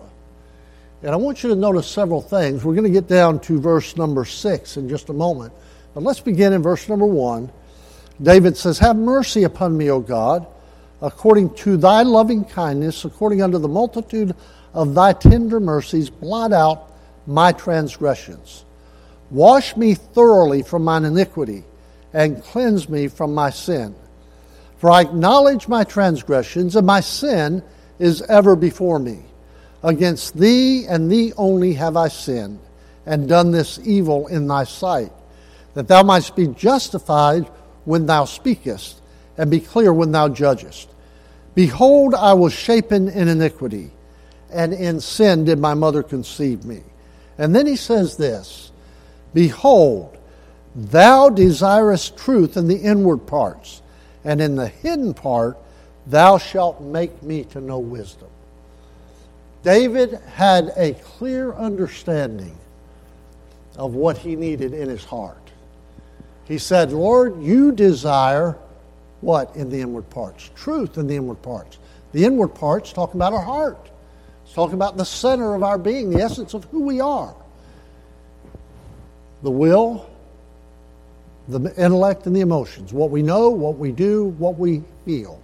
And 1.03 1.11
I 1.11 1.17
want 1.17 1.43
you 1.43 1.49
to 1.49 1.55
notice 1.55 1.87
several 1.87 2.21
things. 2.21 2.63
We're 2.63 2.73
going 2.73 2.85
to 2.85 2.89
get 2.89 3.07
down 3.07 3.39
to 3.41 3.59
verse 3.59 3.95
number 3.95 4.25
six 4.25 4.77
in 4.77 4.89
just 4.89 5.09
a 5.09 5.13
moment. 5.13 5.53
But 5.93 6.03
let's 6.03 6.19
begin 6.19 6.53
in 6.53 6.61
verse 6.61 6.89
number 6.89 7.05
one. 7.05 7.51
David 8.21 8.57
says, 8.57 8.79
Have 8.79 8.95
mercy 8.95 9.43
upon 9.43 9.77
me, 9.77 9.91
O 9.91 9.99
God, 9.99 10.47
according 11.01 11.53
to 11.55 11.77
thy 11.77 12.03
loving 12.03 12.45
kindness, 12.45 13.05
according 13.05 13.41
unto 13.41 13.57
the 13.57 13.67
multitude 13.67 14.35
of 14.73 14.95
thy 14.95 15.13
tender 15.13 15.59
mercies, 15.59 16.09
blot 16.09 16.53
out 16.53 16.91
my 17.27 17.51
transgressions. 17.51 18.65
Wash 19.31 19.75
me 19.75 19.95
thoroughly 19.95 20.63
from 20.63 20.83
mine 20.83 21.05
iniquity, 21.05 21.63
and 22.15 22.41
cleanse 22.41 22.87
me 22.87 23.09
from 23.09 23.33
my 23.35 23.49
sin. 23.49 23.93
For 24.77 24.89
I 24.89 25.01
acknowledge 25.01 25.67
my 25.67 25.83
transgressions, 25.83 26.77
and 26.77 26.87
my 26.87 27.01
sin 27.01 27.61
is 27.99 28.21
ever 28.23 28.55
before 28.55 28.99
me. 28.99 29.19
Against 29.83 30.37
thee 30.37 30.85
and 30.87 31.11
thee 31.11 31.33
only 31.35 31.73
have 31.73 31.97
I 31.97 32.07
sinned, 32.07 32.59
and 33.05 33.27
done 33.27 33.51
this 33.51 33.79
evil 33.83 34.27
in 34.27 34.47
thy 34.47 34.63
sight, 34.63 35.11
that 35.73 35.89
thou 35.89 36.03
mightst 36.03 36.37
be 36.37 36.47
justified 36.47 37.47
when 37.83 38.05
thou 38.05 38.23
speakest, 38.23 39.01
and 39.37 39.51
be 39.51 39.59
clear 39.59 39.91
when 39.91 40.13
thou 40.13 40.29
judgest. 40.29 40.87
Behold, 41.53 42.15
I 42.15 42.33
was 42.33 42.53
shapen 42.53 43.09
in 43.09 43.27
iniquity, 43.27 43.91
and 44.49 44.73
in 44.73 45.01
sin 45.01 45.43
did 45.43 45.59
my 45.59 45.73
mother 45.73 46.01
conceive 46.01 46.63
me. 46.63 46.81
And 47.37 47.53
then 47.53 47.67
he 47.67 47.75
says 47.75 48.15
this 48.15 48.71
Behold, 49.33 50.17
thou 50.75 51.29
desirest 51.29 52.17
truth 52.17 52.57
in 52.57 52.67
the 52.67 52.75
inward 52.75 53.25
parts, 53.25 53.81
and 54.23 54.41
in 54.41 54.55
the 54.55 54.67
hidden 54.67 55.13
part 55.13 55.57
thou 56.05 56.37
shalt 56.37 56.81
make 56.81 57.23
me 57.23 57.43
to 57.45 57.61
know 57.61 57.79
wisdom. 57.79 58.27
David 59.63 60.19
had 60.33 60.73
a 60.77 60.93
clear 60.93 61.53
understanding 61.53 62.55
of 63.77 63.95
what 63.95 64.17
he 64.17 64.35
needed 64.35 64.73
in 64.73 64.89
his 64.89 65.03
heart. 65.03 65.37
He 66.45 66.59
said, 66.59 66.91
Lord, 66.91 67.41
you 67.41 67.71
desire 67.71 68.55
what 69.21 69.55
in 69.55 69.69
the 69.69 69.81
inward 69.81 70.09
parts? 70.11 70.51
Truth 70.55 70.97
in 70.97 71.07
the 71.07 71.15
inward 71.15 71.41
parts. 71.41 71.79
The 72.11 72.23
inward 72.25 72.49
parts 72.49 72.93
talking 72.93 73.19
about 73.19 73.33
our 73.33 73.41
heart. 73.41 73.89
It's 74.43 74.53
talking 74.53 74.75
about 74.75 74.97
the 74.97 75.05
center 75.05 75.55
of 75.55 75.63
our 75.63 75.79
being, 75.79 76.11
the 76.11 76.21
essence 76.21 76.53
of 76.53 76.65
who 76.65 76.81
we 76.81 76.99
are. 76.99 77.35
The 79.41 79.51
will, 79.51 80.07
the 81.47 81.73
intellect, 81.81 82.25
and 82.25 82.35
the 82.35 82.41
emotions. 82.41 82.91
What 82.93 83.11
we 83.11 83.21
know, 83.21 83.49
what 83.49 83.77
we 83.77 83.91
do, 83.91 84.25
what 84.37 84.57
we 84.57 84.83
feel. 85.05 85.41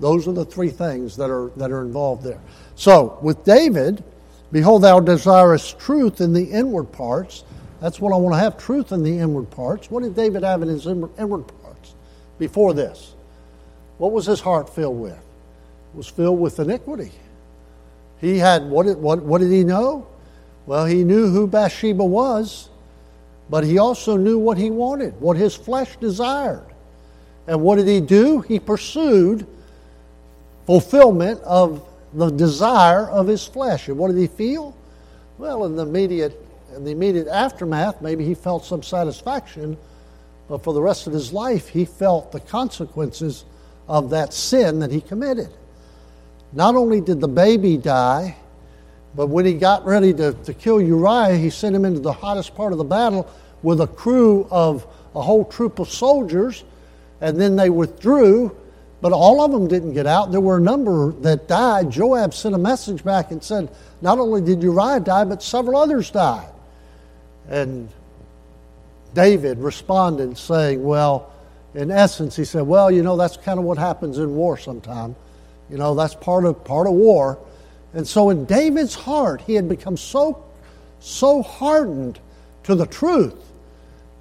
Those 0.00 0.26
are 0.26 0.32
the 0.32 0.44
three 0.44 0.70
things 0.70 1.16
that 1.16 1.30
are, 1.30 1.50
that 1.56 1.70
are 1.70 1.82
involved 1.82 2.24
there. 2.24 2.40
So, 2.74 3.18
with 3.22 3.44
David, 3.44 4.02
behold, 4.50 4.82
thou 4.82 4.98
desirest 5.00 5.78
truth 5.78 6.20
in 6.20 6.32
the 6.32 6.44
inward 6.44 6.90
parts 6.90 7.44
that's 7.82 8.00
what 8.00 8.12
I 8.12 8.16
want 8.16 8.36
to 8.36 8.38
have 8.38 8.56
truth 8.58 8.92
in 8.92 9.02
the 9.02 9.18
inward 9.18 9.50
parts. 9.50 9.90
What 9.90 10.04
did 10.04 10.14
David 10.14 10.44
have 10.44 10.62
in 10.62 10.68
his 10.68 10.86
inward 10.86 11.48
parts 11.62 11.94
before 12.38 12.74
this? 12.74 13.16
What 13.98 14.12
was 14.12 14.24
his 14.24 14.40
heart 14.40 14.72
filled 14.72 15.00
with? 15.00 15.14
It 15.14 15.96
was 15.96 16.06
filled 16.06 16.38
with 16.38 16.60
iniquity. 16.60 17.10
He 18.20 18.38
had, 18.38 18.70
what 18.70 18.86
did, 18.86 18.98
what, 18.98 19.24
what 19.24 19.40
did 19.40 19.50
he 19.50 19.64
know? 19.64 20.06
Well, 20.64 20.86
he 20.86 21.02
knew 21.02 21.28
who 21.28 21.48
Bathsheba 21.48 22.04
was, 22.04 22.68
but 23.50 23.64
he 23.64 23.78
also 23.78 24.16
knew 24.16 24.38
what 24.38 24.58
he 24.58 24.70
wanted, 24.70 25.20
what 25.20 25.36
his 25.36 25.54
flesh 25.54 25.96
desired. 25.96 26.66
And 27.46 27.60
what 27.62 27.76
did 27.76 27.88
he 27.88 28.00
do? 28.00 28.40
He 28.40 28.58
pursued 28.58 29.46
fulfillment 30.66 31.40
of 31.42 31.86
the 32.14 32.30
desire 32.30 33.08
of 33.08 33.26
his 33.26 33.46
flesh. 33.46 33.88
And 33.88 33.98
what 33.98 34.08
did 34.08 34.18
he 34.18 34.26
feel? 34.26 34.76
Well, 35.38 35.64
in 35.64 35.76
the 35.76 35.86
immediate 35.86 36.38
in 36.74 36.84
the 36.84 36.90
immediate 36.90 37.28
aftermath, 37.28 38.00
maybe 38.00 38.24
he 38.24 38.34
felt 38.34 38.64
some 38.64 38.82
satisfaction, 38.82 39.76
but 40.48 40.64
for 40.64 40.72
the 40.72 40.82
rest 40.82 41.06
of 41.06 41.12
his 41.12 41.32
life, 41.32 41.68
he 41.68 41.84
felt 41.84 42.32
the 42.32 42.40
consequences 42.40 43.44
of 43.88 44.10
that 44.10 44.32
sin 44.32 44.78
that 44.80 44.90
he 44.90 45.00
committed. 45.00 45.50
Not 46.52 46.74
only 46.74 47.00
did 47.00 47.20
the 47.20 47.28
baby 47.28 47.76
die, 47.76 48.36
but 49.14 49.26
when 49.26 49.44
he 49.44 49.54
got 49.54 49.84
ready 49.84 50.12
to, 50.14 50.32
to 50.32 50.54
kill 50.54 50.80
Uriah, 50.80 51.36
he 51.36 51.50
sent 51.50 51.76
him 51.76 51.84
into 51.84 52.00
the 52.00 52.12
hottest 52.12 52.54
part 52.54 52.72
of 52.72 52.78
the 52.78 52.84
battle 52.84 53.30
with 53.62 53.80
a 53.80 53.86
crew 53.86 54.46
of 54.50 54.86
a 55.14 55.20
whole 55.20 55.44
troop 55.44 55.78
of 55.78 55.90
soldiers, 55.90 56.64
and 57.20 57.40
then 57.40 57.56
they 57.56 57.70
withdrew, 57.70 58.56
but 59.00 59.12
all 59.12 59.44
of 59.44 59.52
them 59.52 59.68
didn't 59.68 59.92
get 59.92 60.06
out. 60.06 60.30
There 60.30 60.40
were 60.40 60.56
a 60.56 60.60
number 60.60 61.12
that 61.20 61.46
died. 61.48 61.90
Joab 61.90 62.32
sent 62.32 62.54
a 62.54 62.58
message 62.58 63.04
back 63.04 63.30
and 63.30 63.42
said, 63.42 63.68
Not 64.00 64.18
only 64.18 64.40
did 64.40 64.62
Uriah 64.62 65.00
die, 65.00 65.24
but 65.24 65.42
several 65.42 65.76
others 65.76 66.10
died. 66.10 66.48
And 67.48 67.88
David 69.14 69.58
responded 69.58 70.38
saying, 70.38 70.82
Well, 70.82 71.32
in 71.74 71.90
essence, 71.90 72.36
he 72.36 72.44
said, 72.44 72.62
Well, 72.62 72.90
you 72.90 73.02
know, 73.02 73.16
that's 73.16 73.36
kind 73.36 73.58
of 73.58 73.64
what 73.64 73.78
happens 73.78 74.18
in 74.18 74.34
war 74.34 74.56
sometime. 74.56 75.14
You 75.68 75.78
know, 75.78 75.94
that's 75.94 76.14
part 76.14 76.44
of 76.44 76.64
part 76.64 76.86
of 76.86 76.94
war. 76.94 77.38
And 77.94 78.06
so 78.06 78.30
in 78.30 78.44
David's 78.44 78.94
heart, 78.94 79.42
he 79.42 79.54
had 79.54 79.68
become 79.68 79.96
so 79.96 80.44
so 81.02 81.42
hardened 81.42 82.20
to 82.62 82.74
the 82.74 82.86
truth 82.86 83.34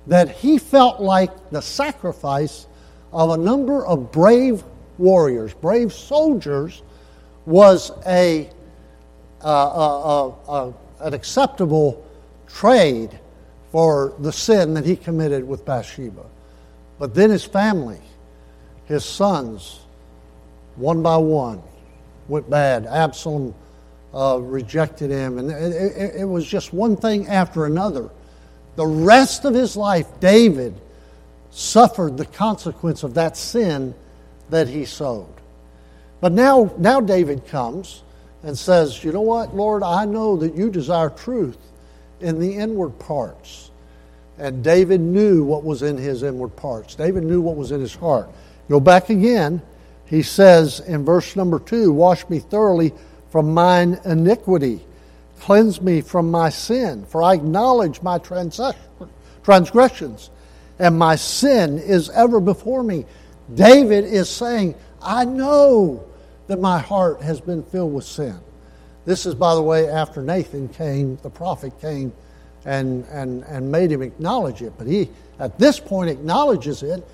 that 0.08 0.30
he 0.30 0.58
felt 0.58 1.00
like 1.00 1.52
the 1.52 1.62
sacrifice 1.62 2.66
of 3.14 3.30
a 3.30 3.38
number 3.38 3.86
of 3.86 4.12
brave 4.12 4.64
warriors, 4.98 5.54
brave 5.54 5.94
soldiers, 5.94 6.82
was 7.46 7.92
a, 8.08 8.50
uh, 9.44 10.28
uh, 10.28 10.72
an 11.02 11.14
acceptable 11.14 12.04
trade 12.48 13.20
for 13.72 14.14
the 14.20 14.32
sin 14.32 14.74
that 14.74 14.86
he 14.86 14.96
committed 14.96 15.48
with 15.48 15.64
Bathsheba. 15.64 16.26
But 16.98 17.14
then 17.14 17.30
his 17.30 17.44
family, 17.44 18.02
his 18.86 19.06
sons, 19.06 19.82
one 20.76 21.04
by 21.04 21.18
one, 21.18 21.62
went 22.32 22.50
bad. 22.50 22.86
Absalom 22.86 23.54
uh, 24.14 24.40
rejected 24.42 25.12
him, 25.12 25.38
and 25.38 25.52
it, 25.52 25.74
it, 25.74 26.16
it 26.22 26.26
was 26.26 26.48
just 26.48 26.74
one 26.74 26.96
thing 26.96 27.28
after 27.28 27.66
another. 27.66 28.10
The 28.78 28.88
rest 28.88 29.46
of 29.46 29.54
his 29.54 29.76
life, 29.76 30.08
David 30.20 30.74
suffered 31.52 32.18
the 32.18 32.26
consequence 32.26 33.04
of 33.04 33.14
that 33.16 33.36
sin 33.36 33.94
that 34.50 34.70
he 34.70 34.86
sowed. 34.86 35.28
But 36.22 36.32
now, 36.32 36.74
now 36.78 37.02
David 37.02 37.48
comes 37.48 38.02
and 38.44 38.58
says, 38.58 39.04
You 39.04 39.12
know 39.12 39.22
what, 39.22 39.54
Lord, 39.54 39.84
I 39.84 40.06
know 40.06 40.38
that 40.38 40.56
you 40.56 40.70
desire 40.70 41.10
truth 41.10 41.58
in 42.22 42.40
the 42.40 42.56
inward 42.56 42.98
parts. 43.00 43.72
And 44.38 44.64
David 44.64 45.02
knew 45.02 45.44
what 45.44 45.64
was 45.64 45.84
in 45.84 45.98
his 45.98 46.24
inward 46.24 46.56
parts. 46.56 46.96
David 46.96 47.24
knew 47.24 47.42
what 47.42 47.58
was 47.58 47.72
in 47.72 47.82
his 47.82 47.94
heart. 47.94 48.30
Go 48.70 48.80
back 48.80 49.10
again. 49.10 49.62
He 50.12 50.22
says 50.24 50.82
in 50.82 51.06
verse 51.06 51.38
number 51.38 51.58
two, 51.58 51.94
Wash 51.94 52.28
me 52.28 52.40
thoroughly 52.40 52.94
from 53.30 53.54
mine 53.54 53.98
iniquity, 54.04 54.86
cleanse 55.40 55.82
me 55.82 56.02
from 56.02 56.30
my 56.30 56.50
sin, 56.50 57.06
for 57.06 57.24
I 57.24 57.36
acknowledge 57.36 58.02
my 58.02 58.20
transgressions, 59.44 60.30
and 60.80 61.00
my 61.00 61.16
sin 61.16 61.80
is 61.80 62.10
ever 62.10 62.42
before 62.42 62.84
me. 62.84 63.06
David 63.56 64.04
is 64.04 64.30
saying, 64.30 64.76
I 65.02 65.24
know 65.24 66.06
that 66.48 66.60
my 66.60 66.80
heart 66.80 67.22
has 67.22 67.40
been 67.40 67.64
filled 67.64 67.94
with 67.94 68.04
sin. 68.04 68.38
This 69.06 69.26
is, 69.26 69.34
by 69.34 69.56
the 69.56 69.62
way, 69.62 69.88
after 69.88 70.22
Nathan 70.22 70.68
came, 70.68 71.16
the 71.24 71.30
prophet 71.30 71.80
came 71.80 72.12
and, 72.66 73.06
and, 73.06 73.44
and 73.46 73.72
made 73.72 73.94
him 73.94 74.02
acknowledge 74.02 74.62
it. 74.62 74.74
But 74.78 74.88
he, 74.88 75.10
at 75.40 75.58
this 75.58 75.80
point, 75.80 76.10
acknowledges 76.10 76.84
it 76.84 77.08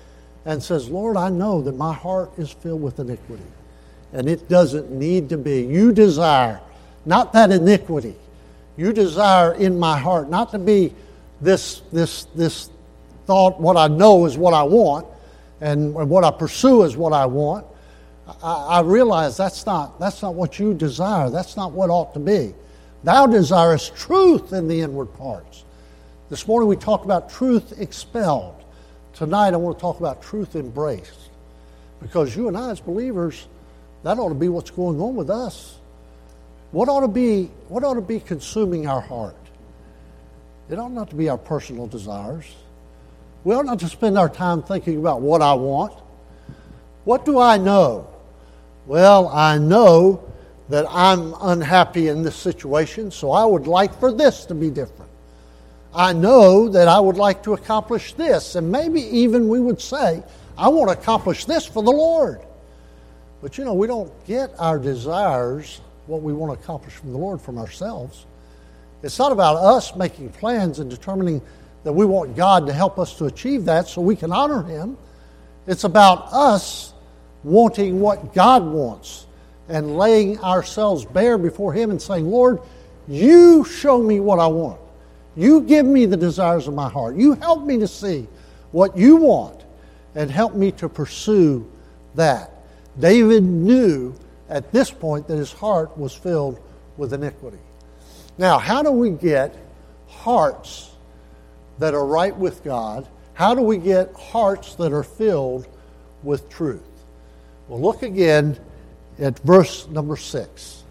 and 0.44 0.62
says, 0.62 0.88
Lord, 0.88 1.16
I 1.16 1.28
know 1.28 1.62
that 1.62 1.76
my 1.76 1.92
heart 1.92 2.30
is 2.38 2.50
filled 2.50 2.82
with 2.82 2.98
iniquity. 2.98 3.42
And 4.12 4.28
it 4.28 4.48
doesn't 4.48 4.90
need 4.90 5.28
to 5.28 5.36
be. 5.36 5.62
You 5.62 5.92
desire 5.92 6.60
not 7.08 7.32
that 7.32 7.50
iniquity. 7.50 8.16
You 8.76 8.92
desire 8.92 9.54
in 9.54 9.78
my 9.78 9.98
heart 9.98 10.28
not 10.28 10.50
to 10.52 10.58
be 10.58 10.92
this, 11.40 11.80
this, 11.90 12.24
this 12.34 12.70
thought, 13.24 13.58
what 13.58 13.76
I 13.76 13.88
know 13.88 14.26
is 14.26 14.36
what 14.36 14.52
I 14.52 14.62
want, 14.62 15.06
and 15.60 15.94
what 15.94 16.22
I 16.22 16.30
pursue 16.30 16.82
is 16.82 16.96
what 16.96 17.12
I 17.12 17.26
want. 17.26 17.66
I, 18.42 18.52
I 18.52 18.80
realize 18.82 19.36
that's 19.36 19.64
not, 19.64 19.98
that's 19.98 20.22
not 20.22 20.34
what 20.34 20.58
you 20.58 20.74
desire. 20.74 21.30
That's 21.30 21.56
not 21.56 21.72
what 21.72 21.88
ought 21.88 22.12
to 22.12 22.20
be. 22.20 22.54
Thou 23.04 23.26
desirest 23.26 23.96
truth 23.96 24.52
in 24.52 24.68
the 24.68 24.80
inward 24.80 25.06
parts. 25.14 25.64
This 26.28 26.46
morning 26.46 26.68
we 26.68 26.76
talked 26.76 27.06
about 27.06 27.30
truth 27.30 27.80
expelled. 27.80 28.57
Tonight 29.18 29.52
I 29.52 29.56
want 29.56 29.76
to 29.76 29.80
talk 29.80 29.98
about 29.98 30.22
truth 30.22 30.54
embraced. 30.54 31.30
Because 32.00 32.36
you 32.36 32.46
and 32.46 32.56
I, 32.56 32.70
as 32.70 32.78
believers, 32.78 33.48
that 34.04 34.16
ought 34.16 34.28
to 34.28 34.34
be 34.36 34.48
what's 34.48 34.70
going 34.70 35.00
on 35.00 35.16
with 35.16 35.28
us. 35.28 35.76
What 36.70 36.88
ought 36.88 37.00
to 37.00 37.08
be, 37.08 37.50
what 37.66 37.82
ought 37.82 37.94
to 37.94 38.00
be 38.00 38.20
consuming 38.20 38.86
our 38.86 39.00
heart? 39.00 39.34
It 40.70 40.78
ought 40.78 40.92
not 40.92 41.10
to 41.10 41.16
be 41.16 41.28
our 41.28 41.36
personal 41.36 41.88
desires. 41.88 42.44
We 43.42 43.56
ought 43.56 43.66
not 43.66 43.80
to 43.80 43.88
spend 43.88 44.16
our 44.16 44.28
time 44.28 44.62
thinking 44.62 44.98
about 44.98 45.20
what 45.20 45.42
I 45.42 45.54
want. 45.54 45.94
What 47.02 47.24
do 47.24 47.40
I 47.40 47.56
know? 47.56 48.08
Well, 48.86 49.26
I 49.30 49.58
know 49.58 50.22
that 50.68 50.86
I'm 50.88 51.34
unhappy 51.40 52.06
in 52.06 52.22
this 52.22 52.36
situation, 52.36 53.10
so 53.10 53.32
I 53.32 53.44
would 53.44 53.66
like 53.66 53.98
for 53.98 54.12
this 54.12 54.46
to 54.46 54.54
be 54.54 54.70
different. 54.70 55.07
I 55.94 56.12
know 56.12 56.68
that 56.68 56.88
I 56.88 57.00
would 57.00 57.16
like 57.16 57.42
to 57.44 57.54
accomplish 57.54 58.12
this, 58.12 58.54
and 58.54 58.70
maybe 58.70 59.00
even 59.00 59.48
we 59.48 59.60
would 59.60 59.80
say, 59.80 60.22
I 60.56 60.68
want 60.68 60.90
to 60.90 60.98
accomplish 60.98 61.44
this 61.44 61.64
for 61.66 61.82
the 61.82 61.90
Lord. 61.90 62.40
But 63.40 63.56
you 63.56 63.64
know, 63.64 63.74
we 63.74 63.86
don't 63.86 64.12
get 64.26 64.50
our 64.58 64.78
desires, 64.78 65.80
what 66.06 66.22
we 66.22 66.32
want 66.32 66.52
to 66.52 66.62
accomplish 66.62 66.94
from 66.94 67.12
the 67.12 67.18
Lord, 67.18 67.40
from 67.40 67.58
ourselves. 67.58 68.26
It's 69.02 69.18
not 69.18 69.32
about 69.32 69.56
us 69.56 69.94
making 69.94 70.30
plans 70.30 70.80
and 70.80 70.90
determining 70.90 71.40
that 71.84 71.92
we 71.92 72.04
want 72.04 72.36
God 72.36 72.66
to 72.66 72.72
help 72.72 72.98
us 72.98 73.16
to 73.18 73.26
achieve 73.26 73.64
that 73.66 73.86
so 73.86 74.02
we 74.02 74.16
can 74.16 74.32
honor 74.32 74.62
Him. 74.62 74.98
It's 75.66 75.84
about 75.84 76.32
us 76.32 76.92
wanting 77.44 78.00
what 78.00 78.34
God 78.34 78.64
wants 78.64 79.26
and 79.68 79.96
laying 79.96 80.38
ourselves 80.40 81.04
bare 81.04 81.38
before 81.38 81.72
Him 81.72 81.90
and 81.90 82.02
saying, 82.02 82.26
Lord, 82.26 82.60
you 83.06 83.64
show 83.64 84.02
me 84.02 84.18
what 84.18 84.38
I 84.38 84.48
want. 84.48 84.80
You 85.36 85.60
give 85.62 85.86
me 85.86 86.06
the 86.06 86.16
desires 86.16 86.66
of 86.66 86.74
my 86.74 86.88
heart. 86.88 87.16
You 87.16 87.34
help 87.34 87.64
me 87.64 87.78
to 87.78 87.88
see 87.88 88.26
what 88.72 88.96
you 88.96 89.16
want 89.16 89.62
and 90.14 90.30
help 90.30 90.54
me 90.54 90.72
to 90.72 90.88
pursue 90.88 91.70
that. 92.14 92.50
David 92.98 93.44
knew 93.44 94.14
at 94.48 94.72
this 94.72 94.90
point 94.90 95.28
that 95.28 95.36
his 95.36 95.52
heart 95.52 95.96
was 95.96 96.12
filled 96.12 96.60
with 96.96 97.12
iniquity. 97.12 97.58
Now, 98.38 98.58
how 98.58 98.82
do 98.82 98.90
we 98.90 99.10
get 99.10 99.54
hearts 100.06 100.90
that 101.78 101.94
are 101.94 102.06
right 102.06 102.36
with 102.36 102.64
God? 102.64 103.06
How 103.34 103.54
do 103.54 103.62
we 103.62 103.78
get 103.78 104.12
hearts 104.14 104.74
that 104.76 104.92
are 104.92 105.04
filled 105.04 105.68
with 106.22 106.48
truth? 106.48 106.82
Well, 107.68 107.80
look 107.80 108.02
again 108.02 108.58
at 109.18 109.38
verse 109.40 109.86
number 109.88 110.16
6 110.16 110.84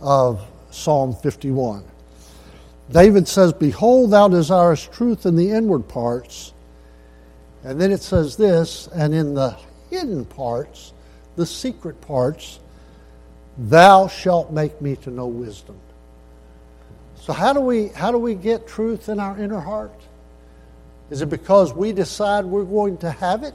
of 0.00 0.46
Psalm 0.70 1.14
51. 1.14 1.84
David 2.90 3.28
says, 3.28 3.52
Behold, 3.52 4.10
thou 4.10 4.28
desirest 4.28 4.92
truth 4.92 5.26
in 5.26 5.36
the 5.36 5.50
inward 5.50 5.88
parts. 5.88 6.52
And 7.62 7.80
then 7.80 7.92
it 7.92 8.02
says 8.02 8.36
this, 8.36 8.88
and 8.88 9.14
in 9.14 9.34
the 9.34 9.56
hidden 9.90 10.24
parts, 10.24 10.92
the 11.36 11.46
secret 11.46 12.00
parts, 12.00 12.58
thou 13.58 14.08
shalt 14.08 14.50
make 14.50 14.80
me 14.80 14.96
to 14.96 15.10
know 15.10 15.26
wisdom. 15.26 15.78
So 17.20 17.32
how 17.32 17.52
do 17.52 17.60
we 17.60 17.88
how 17.88 18.10
do 18.10 18.18
we 18.18 18.34
get 18.34 18.66
truth 18.66 19.08
in 19.08 19.20
our 19.20 19.38
inner 19.38 19.60
heart? 19.60 19.92
Is 21.10 21.20
it 21.22 21.28
because 21.28 21.72
we 21.74 21.92
decide 21.92 22.44
we're 22.44 22.64
going 22.64 22.96
to 22.98 23.10
have 23.10 23.42
it? 23.42 23.54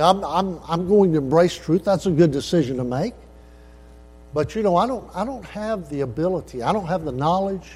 I'm, 0.00 0.24
I'm, 0.24 0.58
I'm 0.66 0.88
going 0.88 1.12
to 1.12 1.18
embrace 1.18 1.54
truth. 1.54 1.84
That's 1.84 2.06
a 2.06 2.10
good 2.10 2.30
decision 2.30 2.78
to 2.78 2.84
make. 2.84 3.12
But 4.32 4.54
you 4.54 4.62
know, 4.62 4.76
I 4.76 4.86
don't, 4.86 5.08
I 5.14 5.24
don't 5.24 5.44
have 5.44 5.90
the 5.90 6.00
ability, 6.00 6.62
I 6.62 6.72
don't 6.72 6.86
have 6.86 7.04
the 7.04 7.12
knowledge, 7.12 7.72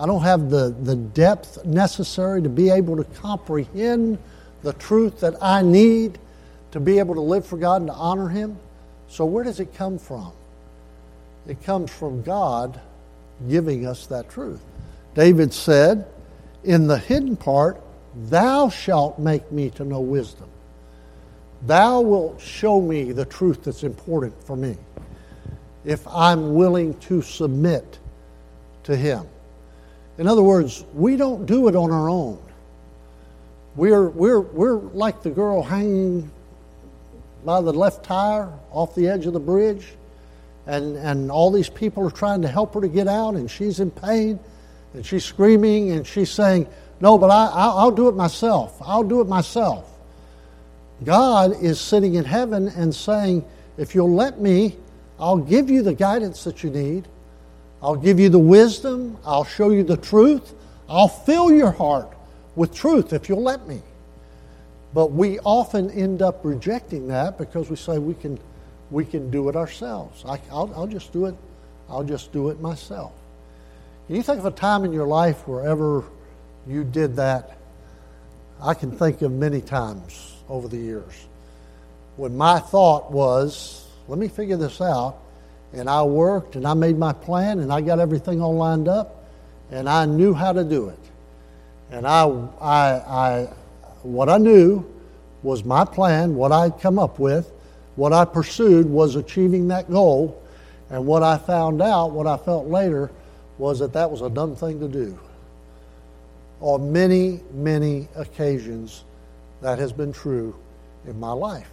I 0.00 0.06
don't 0.06 0.22
have 0.22 0.48
the, 0.48 0.74
the 0.82 0.96
depth 0.96 1.62
necessary 1.66 2.40
to 2.40 2.48
be 2.48 2.70
able 2.70 2.96
to 2.96 3.04
comprehend 3.04 4.18
the 4.62 4.72
truth 4.72 5.20
that 5.20 5.34
I 5.42 5.60
need 5.60 6.18
to 6.70 6.80
be 6.80 6.98
able 6.98 7.14
to 7.16 7.20
live 7.20 7.44
for 7.44 7.58
God 7.58 7.82
and 7.82 7.90
to 7.90 7.94
honor 7.94 8.30
Him. 8.30 8.56
So, 9.08 9.26
where 9.26 9.44
does 9.44 9.60
it 9.60 9.74
come 9.74 9.98
from? 9.98 10.32
It 11.46 11.62
comes 11.64 11.90
from 11.90 12.22
God 12.22 12.80
giving 13.46 13.84
us 13.86 14.06
that 14.06 14.30
truth. 14.30 14.62
David 15.14 15.52
said, 15.52 16.06
In 16.64 16.86
the 16.86 16.96
hidden 16.96 17.36
part, 17.36 17.82
thou 18.14 18.70
shalt 18.70 19.18
make 19.18 19.52
me 19.52 19.68
to 19.70 19.84
know 19.84 20.00
wisdom. 20.00 20.48
Thou 21.66 22.00
wilt 22.00 22.40
show 22.40 22.80
me 22.80 23.12
the 23.12 23.26
truth 23.26 23.64
that's 23.64 23.84
important 23.84 24.42
for 24.44 24.56
me 24.56 24.78
if 25.84 26.08
I'm 26.08 26.54
willing 26.54 26.98
to 27.00 27.20
submit 27.20 27.98
to 28.84 28.96
Him. 28.96 29.26
In 30.20 30.28
other 30.28 30.42
words, 30.42 30.84
we 30.92 31.16
don't 31.16 31.46
do 31.46 31.66
it 31.68 31.74
on 31.74 31.90
our 31.90 32.10
own. 32.10 32.38
We're, 33.74 34.10
we're, 34.10 34.40
we're 34.40 34.76
like 34.76 35.22
the 35.22 35.30
girl 35.30 35.62
hanging 35.62 36.30
by 37.42 37.62
the 37.62 37.72
left 37.72 38.04
tire 38.04 38.52
off 38.70 38.94
the 38.94 39.08
edge 39.08 39.24
of 39.24 39.32
the 39.32 39.40
bridge, 39.40 39.86
and, 40.66 40.98
and 40.98 41.30
all 41.30 41.50
these 41.50 41.70
people 41.70 42.06
are 42.06 42.10
trying 42.10 42.42
to 42.42 42.48
help 42.48 42.74
her 42.74 42.82
to 42.82 42.88
get 42.88 43.08
out, 43.08 43.34
and 43.34 43.50
she's 43.50 43.80
in 43.80 43.90
pain, 43.90 44.38
and 44.92 45.06
she's 45.06 45.24
screaming, 45.24 45.92
and 45.92 46.06
she's 46.06 46.30
saying, 46.30 46.66
No, 47.00 47.16
but 47.16 47.30
I, 47.30 47.48
I'll 47.54 47.90
do 47.90 48.06
it 48.08 48.14
myself. 48.14 48.76
I'll 48.82 49.04
do 49.04 49.22
it 49.22 49.26
myself. 49.26 49.90
God 51.02 51.62
is 51.62 51.80
sitting 51.80 52.16
in 52.16 52.26
heaven 52.26 52.68
and 52.68 52.94
saying, 52.94 53.42
If 53.78 53.94
you'll 53.94 54.14
let 54.14 54.38
me, 54.38 54.76
I'll 55.18 55.38
give 55.38 55.70
you 55.70 55.80
the 55.80 55.94
guidance 55.94 56.44
that 56.44 56.62
you 56.62 56.68
need. 56.68 57.08
I'll 57.82 57.96
give 57.96 58.20
you 58.20 58.28
the 58.28 58.38
wisdom. 58.38 59.16
I'll 59.24 59.44
show 59.44 59.70
you 59.70 59.82
the 59.82 59.96
truth. 59.96 60.54
I'll 60.88 61.08
fill 61.08 61.52
your 61.52 61.70
heart 61.70 62.12
with 62.56 62.74
truth 62.74 63.12
if 63.12 63.28
you'll 63.28 63.42
let 63.42 63.66
me. 63.66 63.80
But 64.92 65.12
we 65.12 65.38
often 65.40 65.90
end 65.90 66.20
up 66.20 66.44
rejecting 66.44 67.08
that 67.08 67.38
because 67.38 67.70
we 67.70 67.76
say 67.76 67.98
we 67.98 68.14
can, 68.14 68.38
we 68.90 69.04
can 69.04 69.30
do 69.30 69.48
it 69.48 69.56
ourselves. 69.56 70.24
I, 70.24 70.40
will 70.50 70.72
I'll 70.74 70.86
just 70.86 71.12
do 71.12 71.26
it. 71.26 71.34
I'll 71.88 72.04
just 72.04 72.32
do 72.32 72.50
it 72.50 72.60
myself. 72.60 73.12
Can 74.06 74.16
you 74.16 74.22
think 74.22 74.40
of 74.40 74.46
a 74.46 74.50
time 74.50 74.84
in 74.84 74.92
your 74.92 75.06
life 75.06 75.46
wherever 75.46 76.04
you 76.66 76.82
did 76.84 77.16
that? 77.16 77.56
I 78.60 78.74
can 78.74 78.90
think 78.90 79.22
of 79.22 79.32
many 79.32 79.60
times 79.60 80.34
over 80.48 80.68
the 80.68 80.76
years. 80.76 81.26
When 82.16 82.36
my 82.36 82.58
thought 82.58 83.10
was, 83.10 83.86
let 84.08 84.18
me 84.18 84.28
figure 84.28 84.56
this 84.56 84.80
out, 84.80 85.18
and 85.72 85.88
I 85.88 86.02
worked 86.02 86.56
and 86.56 86.66
I 86.66 86.74
made 86.74 86.98
my 86.98 87.12
plan 87.12 87.60
and 87.60 87.72
I 87.72 87.80
got 87.80 87.98
everything 87.98 88.40
all 88.42 88.56
lined 88.56 88.88
up 88.88 89.24
and 89.70 89.88
I 89.88 90.04
knew 90.06 90.34
how 90.34 90.52
to 90.52 90.64
do 90.64 90.88
it. 90.88 90.98
And 91.90 92.06
I, 92.06 92.24
I, 92.60 92.86
I, 92.90 93.48
what 94.02 94.28
I 94.28 94.38
knew 94.38 94.84
was 95.42 95.64
my 95.64 95.84
plan, 95.84 96.34
what 96.34 96.52
I'd 96.52 96.80
come 96.80 96.98
up 96.98 97.18
with, 97.18 97.50
what 97.96 98.12
I 98.12 98.24
pursued 98.24 98.86
was 98.86 99.16
achieving 99.16 99.68
that 99.68 99.90
goal. 99.90 100.42
And 100.90 101.06
what 101.06 101.22
I 101.22 101.38
found 101.38 101.80
out, 101.80 102.10
what 102.10 102.26
I 102.26 102.36
felt 102.36 102.66
later, 102.66 103.10
was 103.58 103.78
that 103.78 103.92
that 103.92 104.10
was 104.10 104.22
a 104.22 104.30
dumb 104.30 104.56
thing 104.56 104.80
to 104.80 104.88
do. 104.88 105.18
On 106.60 106.92
many, 106.92 107.40
many 107.52 108.08
occasions, 108.16 109.04
that 109.62 109.78
has 109.78 109.92
been 109.92 110.12
true 110.12 110.54
in 111.06 111.18
my 111.20 111.32
life. 111.32 111.70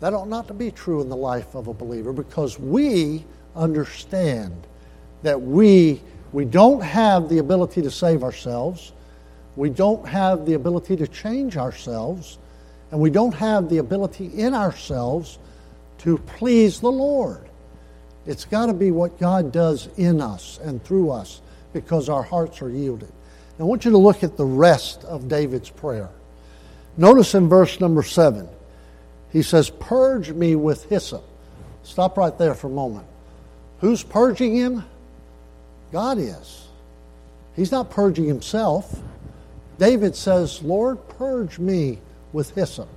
That 0.00 0.12
ought 0.12 0.28
not 0.28 0.48
to 0.48 0.54
be 0.54 0.70
true 0.70 1.00
in 1.00 1.08
the 1.08 1.16
life 1.16 1.54
of 1.54 1.68
a 1.68 1.74
believer 1.74 2.12
because 2.12 2.58
we 2.58 3.24
understand 3.54 4.66
that 5.22 5.40
we, 5.40 6.00
we 6.32 6.44
don't 6.44 6.82
have 6.82 7.28
the 7.28 7.38
ability 7.38 7.82
to 7.82 7.90
save 7.90 8.22
ourselves, 8.22 8.92
we 9.56 9.70
don't 9.70 10.06
have 10.06 10.46
the 10.46 10.54
ability 10.54 10.96
to 10.96 11.06
change 11.06 11.56
ourselves, 11.56 12.38
and 12.90 13.00
we 13.00 13.10
don't 13.10 13.34
have 13.34 13.68
the 13.68 13.78
ability 13.78 14.26
in 14.26 14.54
ourselves 14.54 15.38
to 15.98 16.18
please 16.18 16.80
the 16.80 16.90
Lord. 16.90 17.48
It's 18.26 18.44
got 18.44 18.66
to 18.66 18.74
be 18.74 18.90
what 18.90 19.18
God 19.18 19.52
does 19.52 19.88
in 19.96 20.20
us 20.20 20.58
and 20.62 20.82
through 20.84 21.10
us 21.10 21.40
because 21.72 22.08
our 22.08 22.22
hearts 22.22 22.62
are 22.62 22.70
yielded. 22.70 23.12
I 23.58 23.62
want 23.62 23.84
you 23.84 23.90
to 23.92 23.98
look 23.98 24.24
at 24.24 24.36
the 24.36 24.44
rest 24.44 25.04
of 25.04 25.28
David's 25.28 25.70
prayer. 25.70 26.10
Notice 26.96 27.34
in 27.34 27.48
verse 27.48 27.80
number 27.80 28.02
seven, 28.02 28.48
he 29.34 29.42
says, 29.42 29.68
Purge 29.68 30.30
me 30.32 30.54
with 30.54 30.88
hyssop. 30.88 31.24
Stop 31.82 32.16
right 32.16 32.38
there 32.38 32.54
for 32.54 32.68
a 32.68 32.70
moment. 32.70 33.06
Who's 33.80 34.02
purging 34.02 34.54
him? 34.54 34.84
God 35.92 36.18
is. 36.18 36.68
He's 37.56 37.72
not 37.72 37.90
purging 37.90 38.24
himself. 38.24 39.02
David 39.78 40.14
says, 40.14 40.62
Lord, 40.62 41.06
purge 41.08 41.58
me 41.58 41.98
with 42.32 42.54
hyssop. 42.54 42.88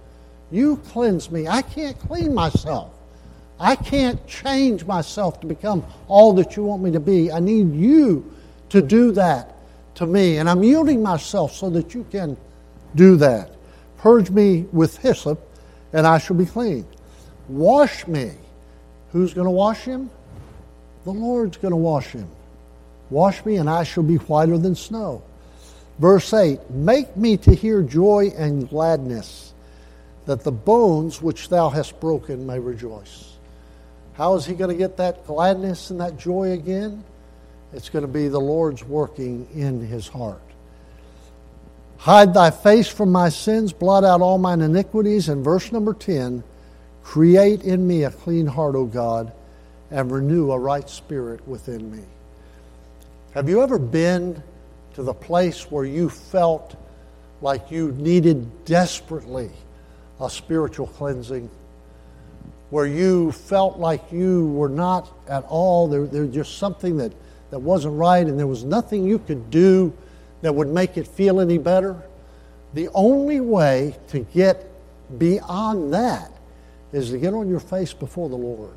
You 0.51 0.77
cleanse 0.77 1.29
me. 1.31 1.47
I 1.47 1.63
can't 1.63 1.99
clean 1.99 2.33
myself. 2.33 2.93
I 3.59 3.75
can't 3.75 4.25
change 4.27 4.85
myself 4.85 5.41
to 5.41 5.47
become 5.47 5.83
all 6.07 6.33
that 6.33 6.55
you 6.55 6.63
want 6.63 6.83
me 6.83 6.91
to 6.91 6.99
be. 6.99 7.31
I 7.31 7.39
need 7.39 7.73
you 7.73 8.31
to 8.69 8.83
do 8.83 9.11
that 9.13 9.55
to 9.95 10.05
me. 10.05 10.37
And 10.37 10.47
I'm 10.47 10.63
yielding 10.63 11.01
myself 11.01 11.53
so 11.53 11.71
that 11.71 11.95
you 11.95 12.05
can 12.11 12.37
do 12.93 13.15
that. 13.17 13.51
Purge 13.97 14.29
me 14.29 14.67
with 14.71 14.97
hyssop, 14.97 15.46
and 15.97 16.05
I 16.05 16.19
shall 16.19 16.35
be 16.35 16.45
clean. 16.45 16.85
Wash 17.49 18.05
me. 18.05 18.31
Who's 19.11 19.33
going 19.33 19.45
to 19.45 19.51
wash 19.51 19.79
him? 19.79 20.11
The 21.05 21.11
Lord's 21.11 21.57
going 21.57 21.71
to 21.71 21.75
wash 21.75 22.09
him. 22.09 22.29
Wash 23.09 23.43
me, 23.43 23.55
and 23.55 23.67
I 23.67 23.83
shall 23.83 24.03
be 24.03 24.17
whiter 24.17 24.59
than 24.59 24.75
snow. 24.75 25.23
Verse 25.97 26.31
8 26.31 26.69
Make 26.69 27.17
me 27.17 27.35
to 27.37 27.55
hear 27.55 27.81
joy 27.81 28.31
and 28.37 28.69
gladness, 28.69 29.53
that 30.27 30.43
the 30.43 30.51
bones 30.51 31.19
which 31.19 31.49
thou 31.49 31.69
hast 31.69 31.99
broken 31.99 32.45
may 32.45 32.59
rejoice. 32.59 33.33
How 34.13 34.35
is 34.35 34.45
he 34.45 34.53
going 34.53 34.69
to 34.69 34.77
get 34.77 34.97
that 34.97 35.25
gladness 35.25 35.89
and 35.89 35.99
that 35.99 36.19
joy 36.19 36.51
again? 36.51 37.03
It's 37.73 37.89
going 37.89 38.05
to 38.05 38.11
be 38.11 38.27
the 38.27 38.39
Lord's 38.39 38.83
working 38.83 39.47
in 39.55 39.81
his 39.81 40.07
heart. 40.07 40.46
Hide 41.97 42.33
thy 42.33 42.51
face 42.51 42.87
from 42.87 43.11
my 43.11 43.29
sins, 43.29 43.73
blot 43.73 44.03
out 44.03 44.21
all 44.21 44.37
mine 44.37 44.61
iniquities. 44.61 45.29
And 45.29 45.43
verse 45.43 45.71
number 45.71 45.93
10 45.93 46.43
Create 47.03 47.63
in 47.63 47.87
me 47.87 48.03
a 48.03 48.11
clean 48.11 48.45
heart, 48.45 48.75
O 48.75 48.85
God, 48.85 49.31
and 49.91 50.11
renew 50.11 50.51
a 50.51 50.59
right 50.59 50.89
spirit 50.89 51.45
within 51.47 51.89
me. 51.89 52.03
Have 53.33 53.47
you 53.47 53.61
ever 53.61 53.79
been 53.79 54.43
to 54.95 55.03
the 55.03 55.13
place 55.13 55.71
where 55.71 55.85
you 55.85 56.09
felt 56.09 56.75
like 57.41 57.71
you 57.71 57.93
needed 57.93 58.65
desperately 58.65 59.51
a 60.19 60.29
spiritual 60.29 60.87
cleansing? 60.87 61.49
Where 62.71 62.85
you 62.85 63.31
felt 63.31 63.79
like 63.79 64.11
you 64.11 64.47
were 64.47 64.67
not 64.69 65.09
at 65.29 65.45
all, 65.45 65.87
there, 65.87 66.05
there 66.05 66.23
was 66.23 66.35
just 66.35 66.57
something 66.57 66.97
that, 66.97 67.13
that 67.51 67.59
wasn't 67.59 67.95
right, 67.95 68.27
and 68.27 68.37
there 68.37 68.47
was 68.47 68.65
nothing 68.65 69.05
you 69.05 69.19
could 69.19 69.49
do 69.49 69.93
that 70.41 70.53
would 70.53 70.69
make 70.69 70.97
it 70.97 71.07
feel 71.07 71.39
any 71.39 71.57
better? 71.57 72.01
The 72.73 72.89
only 72.93 73.39
way 73.39 73.95
to 74.09 74.19
get 74.19 74.69
beyond 75.17 75.93
that 75.93 76.31
is 76.91 77.09
to 77.11 77.17
get 77.17 77.33
on 77.33 77.49
your 77.49 77.59
face 77.59 77.93
before 77.93 78.29
the 78.29 78.35
Lord 78.35 78.75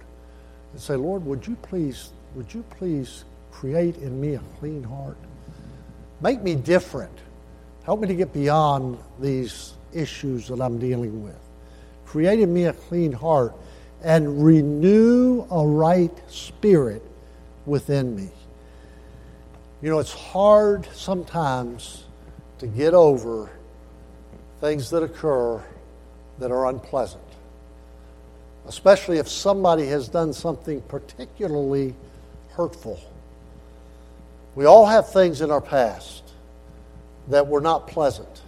and 0.73 0.81
say, 0.81 0.97
Lord, 0.97 1.25
would 1.25 1.47
you 1.47 1.57
please, 1.57 2.11
would 2.35 2.53
you 2.53 2.65
please 2.71 3.25
create 3.51 3.97
in 3.99 4.21
me 4.21 4.35
a 4.35 4.43
clean 4.59 4.83
heart? 4.83 5.17
Make 6.21 6.43
me 6.43 6.55
different. 6.55 7.17
Help 7.85 8.01
me 8.01 8.09
to 8.09 8.15
get 8.15 8.33
beyond 8.33 8.99
these 9.19 9.75
issues 9.93 10.49
that 10.49 10.61
I'm 10.61 10.79
dealing 10.79 11.25
with. 11.25 11.39
Create 12.07 12.41
in 12.41 12.53
me 12.53 12.65
a 12.65 12.73
clean 12.73 13.13
heart 13.13 13.55
and 14.03 14.45
renew 14.45 15.47
a 15.51 15.67
right 15.67 16.17
spirit 16.29 17.03
within 17.67 18.17
me. 18.17 18.29
You 19.83 19.91
know, 19.91 19.99
it's 19.99 20.13
hard 20.13 20.87
sometimes 20.95 22.05
to 22.59 22.67
get 22.67 22.95
over 22.95 23.51
things 24.61 24.91
that 24.91 25.03
occur 25.03 25.63
that 26.39 26.51
are 26.51 26.69
unpleasant 26.69 27.23
especially 28.71 29.19
if 29.19 29.29
somebody 29.29 29.87
has 29.87 30.09
done 30.09 30.33
something 30.33 30.81
particularly 30.83 31.93
hurtful. 32.51 33.01
We 34.55 34.65
all 34.65 34.87
have 34.87 35.13
things 35.13 35.41
in 35.41 35.51
our 35.51 35.61
past 35.61 36.23
that 37.29 37.49
were 37.49 37.61
not 37.61 37.89
pleasant, 37.89 38.43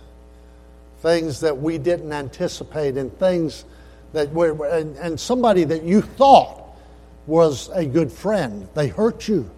things 1.00 1.40
that 1.40 1.58
we 1.58 1.76
didn't 1.76 2.12
anticipate, 2.12 2.96
and 2.96 3.16
things 3.18 3.64
that 4.12 4.32
were, 4.32 4.64
and, 4.66 4.96
and 4.96 5.18
somebody 5.18 5.64
that 5.64 5.82
you 5.82 6.02
thought 6.02 6.76
was 7.26 7.68
a 7.70 7.84
good 7.84 8.12
friend, 8.12 8.68
they 8.74 8.86
hurt 8.86 9.26
you. 9.26 9.50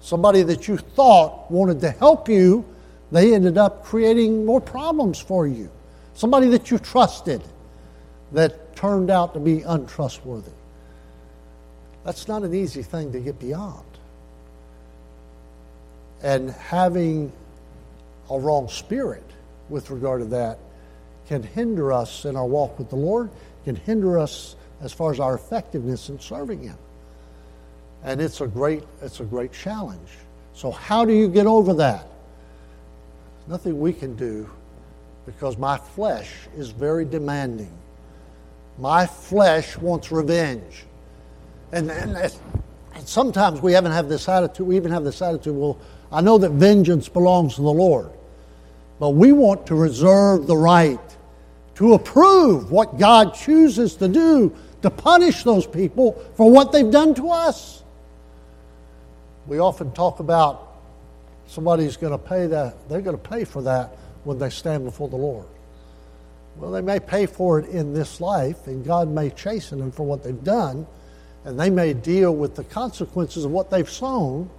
Somebody 0.00 0.42
that 0.42 0.66
you 0.66 0.76
thought 0.76 1.50
wanted 1.50 1.80
to 1.80 1.90
help 1.90 2.28
you, 2.28 2.64
they 3.12 3.34
ended 3.34 3.58
up 3.58 3.84
creating 3.84 4.46
more 4.46 4.60
problems 4.60 5.18
for 5.18 5.46
you. 5.46 5.70
Somebody 6.14 6.48
that 6.48 6.70
you 6.70 6.78
trusted 6.78 7.42
that 8.32 8.76
turned 8.76 9.10
out 9.10 9.34
to 9.34 9.40
be 9.40 9.62
untrustworthy. 9.62 10.52
That's 12.04 12.28
not 12.28 12.42
an 12.42 12.54
easy 12.54 12.82
thing 12.82 13.12
to 13.12 13.20
get 13.20 13.38
beyond. 13.38 13.84
And 16.22 16.50
having 16.50 17.32
a 18.30 18.38
wrong 18.38 18.68
spirit 18.68 19.24
with 19.68 19.90
regard 19.90 20.20
to 20.20 20.26
that 20.26 20.58
can 21.28 21.42
hinder 21.42 21.92
us 21.92 22.24
in 22.24 22.36
our 22.36 22.46
walk 22.46 22.78
with 22.78 22.90
the 22.90 22.96
Lord, 22.96 23.30
can 23.64 23.76
hinder 23.76 24.18
us 24.18 24.56
as 24.80 24.92
far 24.92 25.12
as 25.12 25.20
our 25.20 25.34
effectiveness 25.34 26.08
in 26.08 26.18
serving 26.18 26.62
Him. 26.62 26.76
And 28.02 28.20
it's 28.20 28.40
a 28.40 28.46
great, 28.46 28.82
it's 29.02 29.20
a 29.20 29.24
great 29.24 29.52
challenge. 29.52 30.08
So, 30.54 30.70
how 30.70 31.04
do 31.04 31.12
you 31.12 31.28
get 31.28 31.46
over 31.46 31.74
that? 31.74 32.06
Nothing 33.46 33.80
we 33.80 33.92
can 33.92 34.16
do 34.16 34.48
because 35.26 35.58
my 35.58 35.76
flesh 35.76 36.30
is 36.56 36.70
very 36.70 37.04
demanding. 37.04 37.72
My 38.78 39.06
flesh 39.06 39.76
wants 39.76 40.10
revenge. 40.10 40.84
And, 41.72 41.90
and, 41.90 42.16
and 42.16 43.08
sometimes 43.08 43.60
we 43.60 43.72
haven't 43.72 43.92
have 43.92 44.08
this 44.08 44.28
attitude, 44.28 44.66
we 44.66 44.76
even 44.76 44.90
have 44.92 45.04
this 45.04 45.20
attitude, 45.22 45.54
well, 45.54 45.78
I 46.10 46.20
know 46.20 46.38
that 46.38 46.50
vengeance 46.50 47.08
belongs 47.08 47.56
to 47.56 47.62
the 47.62 47.72
Lord. 47.72 48.10
But 48.98 49.10
we 49.10 49.32
want 49.32 49.66
to 49.68 49.74
reserve 49.74 50.46
the 50.46 50.56
right 50.56 51.00
to 51.76 51.94
approve 51.94 52.70
what 52.70 52.98
God 52.98 53.34
chooses 53.34 53.96
to 53.96 54.08
do 54.08 54.54
to 54.82 54.90
punish 54.90 55.44
those 55.44 55.66
people 55.66 56.12
for 56.34 56.50
what 56.50 56.72
they've 56.72 56.90
done 56.90 57.14
to 57.14 57.30
us. 57.30 57.79
We 59.46 59.58
often 59.58 59.92
talk 59.92 60.20
about 60.20 60.68
somebody's 61.46 61.96
going 61.96 62.12
to 62.12 62.18
pay 62.18 62.46
that, 62.46 62.88
they're 62.88 63.00
going 63.00 63.18
to 63.18 63.28
pay 63.28 63.44
for 63.44 63.62
that 63.62 63.96
when 64.24 64.38
they 64.38 64.50
stand 64.50 64.84
before 64.84 65.08
the 65.08 65.16
Lord. 65.16 65.46
Well, 66.56 66.70
they 66.70 66.82
may 66.82 67.00
pay 67.00 67.26
for 67.26 67.58
it 67.58 67.68
in 67.68 67.94
this 67.94 68.20
life, 68.20 68.66
and 68.66 68.84
God 68.84 69.08
may 69.08 69.30
chasten 69.30 69.78
them 69.78 69.92
for 69.92 70.04
what 70.04 70.22
they've 70.22 70.44
done, 70.44 70.86
and 71.44 71.58
they 71.58 71.70
may 71.70 71.94
deal 71.94 72.34
with 72.34 72.54
the 72.54 72.64
consequences 72.64 73.44
of 73.44 73.50
what 73.50 73.70
they've 73.70 73.88
sown. 73.88 74.50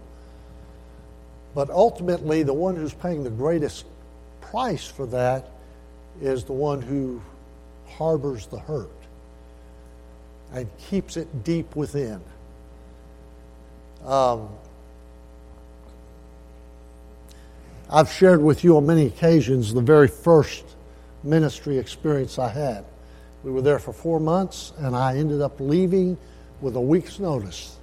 But 1.54 1.70
ultimately, 1.70 2.44
the 2.44 2.54
one 2.54 2.76
who's 2.76 2.94
paying 2.94 3.24
the 3.24 3.30
greatest 3.30 3.86
price 4.39 4.88
for 4.88 5.06
that 5.08 5.48
is 6.22 6.44
the 6.44 6.54
one 6.54 6.82
who 6.82 7.22
harbors 7.88 8.48
the 8.48 8.60
hurt 8.60 8.89
and 10.54 10.67
keeps 10.89 11.17
it 11.17 11.44
deep 11.44 11.76
within. 11.76 12.22
Um, 14.06 14.50
I've 17.94 18.10
shared 18.10 18.42
with 18.42 18.64
you 18.64 18.78
on 18.78 18.86
many 18.86 19.06
occasions 19.06 19.74
the 19.74 19.82
very 19.82 20.08
first 20.08 20.64
ministry 21.24 21.78
experience 21.78 22.40
I 22.40 22.48
had. 22.48 22.86
We 23.44 23.52
were 23.52 23.62
there 23.62 23.80
for 23.80 23.92
four 23.92 24.18
months, 24.18 24.72
and 24.78 24.96
I 24.96 25.18
ended 25.18 25.42
up 25.42 25.60
leaving 25.60 26.18
with 26.62 26.78
a 26.78 26.82
week's 26.82 27.20
notice. 27.20 27.76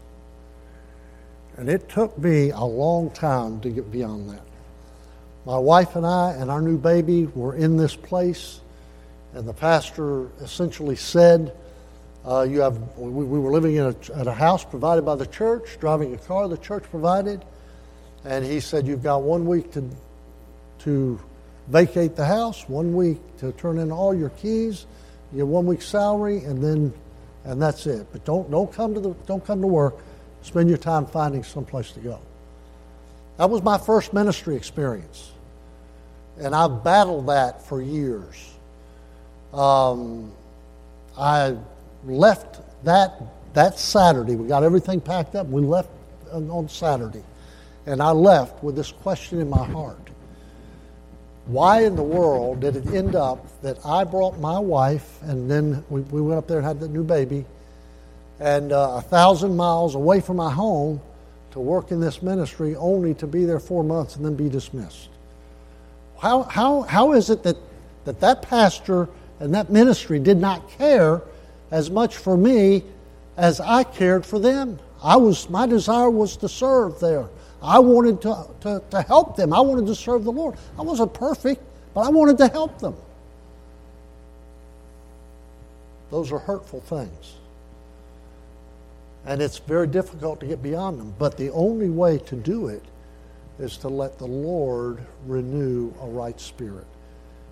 And 1.59 1.69
it 1.69 1.91
took 1.91 2.17
me 2.17 2.51
a 2.51 2.65
long 2.65 3.11
time 3.11 3.61
to 3.61 3.69
get 3.69 3.93
beyond 3.93 4.31
that. 4.31 4.47
My 5.45 5.59
wife 5.59 5.95
and 5.95 6.07
I 6.07 6.33
and 6.33 6.51
our 6.51 6.63
new 6.63 6.79
baby 6.79 7.27
were 7.27 7.55
in 7.55 7.77
this 7.77 7.95
place, 7.95 8.61
and 9.35 9.47
the 9.47 9.53
pastor 9.53 10.29
essentially 10.41 10.97
said, 10.97 11.55
uh, 12.25 12.47
"You 12.49 12.61
have." 12.61 12.79
We, 12.97 13.25
we 13.25 13.39
were 13.39 13.53
living 13.53 13.77
in 13.77 13.85
a, 13.85 14.19
at 14.19 14.27
a 14.27 14.33
house 14.33 14.65
provided 14.65 15.05
by 15.05 15.17
the 15.17 15.27
church, 15.27 15.77
driving 15.81 16.15
a 16.15 16.19
car 16.19 16.49
the 16.49 16.57
church 16.57 16.85
provided, 16.85 17.45
and 18.25 18.45
he 18.45 18.61
said, 18.61 18.87
"You've 18.87 19.03
got 19.03 19.23
one 19.23 19.47
week 19.47 19.73
to 19.73 19.89
to 20.81 21.21
vacate 21.69 22.17
the 22.17 22.25
house, 22.25 22.69
one 22.69 22.95
week 22.95 23.19
to 23.39 23.53
turn 23.53 23.79
in 23.79 23.93
all 23.93 24.15
your 24.15 24.31
keys, 24.31 24.87
your 25.33 25.47
one 25.47 25.67
week 25.67 25.83
salary, 25.83 26.45
and 26.45 26.63
then 26.63 26.93
and 27.45 27.61
that's 27.61 27.87
it. 27.87 28.07
But 28.13 28.25
don't 28.25 28.51
don't 28.51 28.73
come 28.73 28.95
to 28.95 29.01
the 29.01 29.15
don't 29.27 29.45
come 29.45 29.61
to 29.61 29.67
work. 29.67 29.97
Spend 30.43 30.69
your 30.69 30.79
time 30.79 31.07
finding 31.07 31.43
someplace 31.43 31.93
to 31.93 32.01
go. 32.01 32.21
That 33.37 33.51
was 33.51 33.63
my 33.63 33.79
first 33.79 34.13
ministry 34.13 34.57
experience, 34.57 35.31
and 36.39 36.55
I've 36.55 36.83
battled 36.83 37.27
that 37.27 37.67
for 37.67 37.81
years. 37.81 38.53
Um, 39.53 40.33
I 41.17 41.57
left 42.05 42.61
that 42.85 43.23
that 43.55 43.79
Saturday. 43.79 44.37
We 44.37 44.49
got 44.49 44.63
everything 44.63 45.01
packed 45.01 45.35
up. 45.35 45.47
We 45.47 45.63
left 45.63 45.89
on 46.33 46.69
Saturday, 46.69 47.23
and 47.89 48.03
I 48.03 48.11
left 48.11 48.63
with 48.63 48.77
this 48.77 48.93
question 48.93 49.41
in 49.41 49.49
my 49.49 49.65
heart 49.65 49.99
why 51.47 51.85
in 51.85 51.97
the 51.97 52.03
world 52.03 52.61
did 52.61 52.77
it 52.77 52.87
end 52.89 53.15
up 53.15 53.47
that 53.63 53.79
I 53.85 54.05
brought 54.05 54.39
my 54.39 54.59
wife 54.59 55.23
and 55.23 55.51
then 55.51 55.83
we, 55.89 56.03
we 56.03 56.21
went 56.21 56.39
up 56.39 56.47
there 56.47 56.59
and 56.59 56.67
had 56.67 56.79
the 56.79 56.89
new 56.89 57.03
baby 57.03 57.47
and 58.39 58.71
uh, 58.71 58.97
a 58.97 59.01
thousand 59.01 59.57
miles 59.57 59.95
away 59.95 60.21
from 60.21 60.37
my 60.37 60.51
home 60.51 61.01
to 61.53 61.61
work 61.61 61.91
in 61.91 62.01
this 62.01 62.23
ministry 62.23 62.77
only 62.77 63.15
to 63.15 63.27
be 63.27 63.47
there 63.47 63.59
four 63.59 63.83
months 63.83 64.17
and 64.17 64.25
then 64.25 64.37
be 64.37 64.51
dismissed? 64.51 65.09
How, 66.19 66.43
how, 66.43 66.83
how 66.83 67.13
is 67.13 67.31
it 67.31 67.43
that, 67.45 67.57
that 68.05 68.21
that 68.21 68.43
pastor 68.43 69.09
and 69.41 69.55
that 69.55 69.71
ministry 69.71 70.19
did 70.19 70.37
not 70.37 70.69
care 70.71 71.23
as 71.71 71.91
much 71.91 72.17
for 72.17 72.37
me 72.37 72.85
as 73.39 73.61
I 73.61 73.85
cared 73.85 74.27
for 74.27 74.39
them. 74.39 74.79
I 75.03 75.17
was 75.17 75.49
my 75.49 75.67
desire 75.67 76.11
was 76.11 76.37
to 76.39 76.49
serve 76.49 77.01
there. 77.01 77.29
I 77.63 77.79
wanted 77.79 78.21
to, 78.23 78.47
to, 78.61 78.83
to 78.91 79.03
help 79.03 79.37
them. 79.37 79.53
I 79.53 79.61
wanted 79.61 79.87
to 79.87 79.95
serve 79.95 80.25
the 80.25 80.33
Lord. 80.33 80.57
I 80.79 80.83
wasn't 80.83 81.13
perfect, 81.15 81.63
but 81.95 82.03
I 82.03 82.11
wanted 82.11 82.39
to 82.39 82.49
help 82.49 82.79
them. 82.79 82.95
Those 86.11 86.33
are 86.33 86.39
hurtful 86.39 86.81
things. 86.81 87.35
And 89.27 89.43
it's 89.43 89.59
very 89.59 89.87
difficult 89.87 90.41
to 90.41 90.47
get 90.47 90.63
beyond 90.63 90.99
them. 90.99 91.15
But 91.19 91.37
the 91.37 91.51
only 91.51 91.91
way 91.91 92.19
to 92.19 92.37
do 92.37 92.69
it 92.69 92.83
is 93.59 93.77
to 93.79 93.89
let 93.89 94.19
the 94.19 94.27
Lord 94.27 95.01
renew 95.27 95.93
a 96.01 96.07
right 96.07 96.41
spirit. 96.41 96.87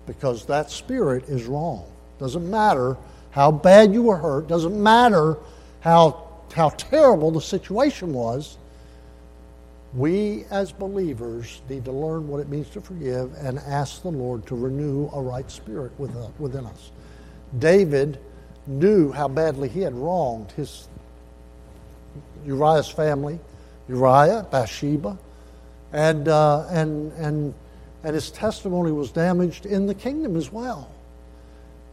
Because 0.05 0.45
that 0.45 0.71
spirit 0.71 1.27
is 1.27 1.45
wrong. 1.45 1.85
Doesn't 2.17 2.49
matter 2.49 2.97
how 3.31 3.51
bad 3.51 3.93
you 3.93 4.03
were 4.03 4.17
hurt, 4.17 4.47
doesn't 4.47 4.81
matter 4.81 5.37
how, 5.81 6.27
how 6.53 6.69
terrible 6.69 7.29
the 7.29 7.41
situation 7.41 8.13
was. 8.13 8.57
We 9.93 10.45
as 10.51 10.71
believers 10.71 11.61
need 11.69 11.85
to 11.85 11.91
learn 11.91 12.27
what 12.27 12.39
it 12.39 12.49
means 12.49 12.69
to 12.71 12.81
forgive 12.81 13.33
and 13.37 13.57
ask 13.59 14.01
the 14.01 14.11
Lord 14.11 14.45
to 14.47 14.55
renew 14.55 15.09
a 15.13 15.21
right 15.21 15.49
spirit 15.49 15.97
within 15.99 16.65
us. 16.65 16.91
David 17.57 18.19
knew 18.67 19.11
how 19.11 19.27
badly 19.29 19.69
he 19.69 19.81
had 19.81 19.95
wronged 19.95 20.51
his 20.51 20.87
Uriah's 22.45 22.89
family, 22.89 23.39
Uriah, 23.87 24.45
Bathsheba, 24.51 25.17
and, 25.93 26.27
uh, 26.27 26.67
and, 26.69 27.13
and, 27.13 27.53
and 28.03 28.15
his 28.15 28.29
testimony 28.29 28.91
was 28.91 29.11
damaged 29.11 29.65
in 29.65 29.87
the 29.87 29.95
kingdom 29.95 30.35
as 30.35 30.51
well. 30.51 30.91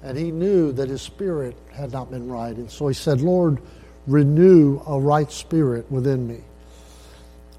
And 0.02 0.18
he 0.18 0.30
knew 0.33 0.72
that 0.72 0.88
his 0.88 1.00
spirit 1.00 1.57
had 1.72 1.92
not 1.92 2.11
been 2.11 2.28
right. 2.28 2.54
And 2.54 2.70
so 2.70 2.88
he 2.88 2.94
said, 2.94 3.20
Lord, 3.20 3.59
renew 4.07 4.83
a 4.87 4.98
right 4.98 5.30
spirit 5.30 5.90
within 5.90 6.26
me. 6.26 6.40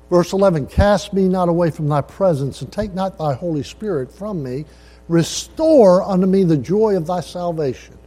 Verse 0.10 0.34
11 0.34 0.68
Cast 0.68 1.14
me 1.14 1.28
not 1.28 1.50
away 1.50 1.72
from 1.72 1.88
thy 1.88 2.02
presence, 2.02 2.62
and 2.62 2.72
take 2.72 2.94
not 2.94 3.18
thy 3.18 3.34
Holy 3.34 3.64
Spirit 3.64 4.12
from 4.12 4.44
me. 4.44 4.66
Restore 5.08 6.02
unto 6.04 6.26
me 6.26 6.44
the 6.44 6.58
joy 6.58 6.96
of 6.98 7.08
thy 7.08 7.22
salvation, 7.22 7.98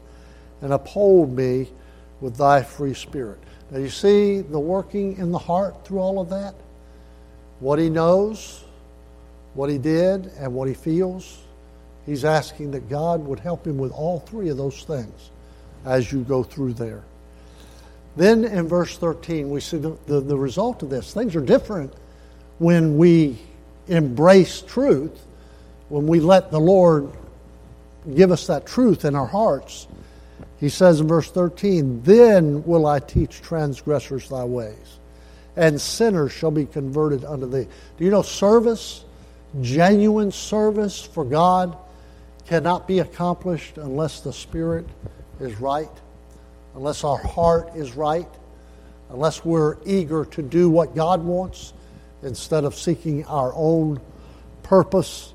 and 0.63 0.73
uphold 0.73 1.37
me 1.37 1.69
with 2.21 2.37
thy 2.37 2.63
free 2.63 2.95
spirit. 2.95 3.39
Now, 3.71 3.79
you 3.79 3.91
see 3.91 4.41
the 4.41 4.59
working 4.59 5.17
in 5.19 5.31
the 5.31 5.39
heart 5.39 5.85
through 5.85 5.99
all 5.99 6.21
of 6.21 6.31
that? 6.31 6.55
What 7.61 7.79
he 7.79 7.91
knows, 7.91 8.65
what 9.55 9.71
he 9.71 9.79
did, 9.79 10.27
and 10.39 10.55
what 10.55 10.69
he 10.69 10.75
feels. 10.75 11.39
He's 12.07 12.25
asking 12.25 12.71
that 12.71 12.89
God 12.89 13.25
would 13.27 13.39
help 13.39 13.67
him 13.67 13.77
with 13.77 13.93
all 13.93 14.21
three 14.21 14.49
of 14.49 14.57
those 14.57 14.83
things 14.85 15.31
as 15.85 16.11
you 16.11 16.23
go 16.23 16.43
through 16.43 16.73
there. 16.73 17.03
Then 18.19 18.45
in 18.45 18.69
verse 18.69 18.97
13, 18.99 19.49
we 19.49 19.61
see 19.61 19.79
the, 19.79 19.97
the, 20.07 20.21
the 20.21 20.37
result 20.37 20.83
of 20.83 20.91
this. 20.91 21.15
Things 21.15 21.35
are 21.35 21.41
different 21.41 21.95
when 22.59 22.99
we 22.99 23.39
embrace 23.87 24.61
truth, 24.61 25.19
when 25.89 26.07
we 26.07 26.21
let 26.21 26.51
the 26.51 26.61
Lord 26.61 27.11
give 28.15 28.31
us 28.31 28.47
that 28.49 28.67
truth 28.67 29.05
in 29.05 29.15
our 29.15 29.27
hearts 29.27 29.87
he 30.61 30.69
says 30.69 31.01
in 31.01 31.09
verse 31.09 31.31
13, 31.31 32.03
Then 32.03 32.65
will 32.65 32.87
I 32.87 32.99
teach 32.99 33.41
transgressors 33.41 34.29
thy 34.29 34.45
ways, 34.45 34.99
and 35.57 35.81
sinners 35.81 36.33
shall 36.33 36.51
be 36.51 36.67
converted 36.67 37.25
unto 37.25 37.49
thee. 37.49 37.69
Do 37.97 38.05
you 38.05 38.11
know 38.11 38.23
service, 38.23 39.05
genuine 39.61 40.33
service 40.33 41.01
for 41.01 41.25
God, 41.25 41.77
cannot 42.47 42.89
be 42.89 42.99
accomplished 42.99 43.79
unless 43.79 44.21
the 44.21 44.33
Spirit 44.33 44.87
is 45.39 45.61
right, 45.61 45.91
unless 46.79 47.03
our 47.03 47.19
heart 47.19 47.75
is 47.75 47.97
right, 47.97 48.29
unless 49.11 49.45
we're 49.45 49.79
eager 49.85 50.25
to 50.25 50.43
do 50.43 50.71
what 50.71 50.95
God 50.95 51.25
wants 51.25 51.73
instead 52.23 52.63
of 52.63 52.77
seeking 52.77 53.25
our 53.25 53.53
own 53.57 54.01
purpose. 54.63 55.35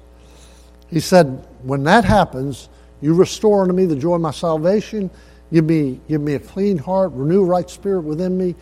He 0.90 1.02
said, 1.02 1.46
When 1.64 1.84
that 1.84 2.06
happens, 2.06 2.70
you 3.02 3.14
restore 3.14 3.62
unto 3.62 3.74
me 3.74 3.84
the 3.84 3.96
joy 3.98 4.16
of 4.16 4.22
my 4.22 4.32
salvation. 4.32 5.12
Give 5.52 5.66
me, 5.66 6.00
give 6.08 6.22
me 6.22 6.36
a 6.36 6.40
clean 6.40 6.78
heart, 6.78 7.12
renew 7.12 7.44
right 7.44 7.70
spirit 7.70 8.04
within 8.04 8.38
me. 8.38 8.56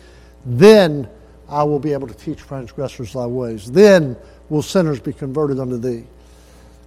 Then 0.44 1.08
I 1.48 1.62
will 1.62 1.78
be 1.78 1.92
able 1.92 2.08
to 2.08 2.14
teach 2.14 2.38
transgressors 2.38 3.12
thy 3.12 3.26
ways. 3.26 3.70
Then 3.70 4.16
will 4.48 4.62
sinners 4.62 4.98
be 4.98 5.12
converted 5.12 5.60
unto 5.60 5.78
thee. 5.78 6.04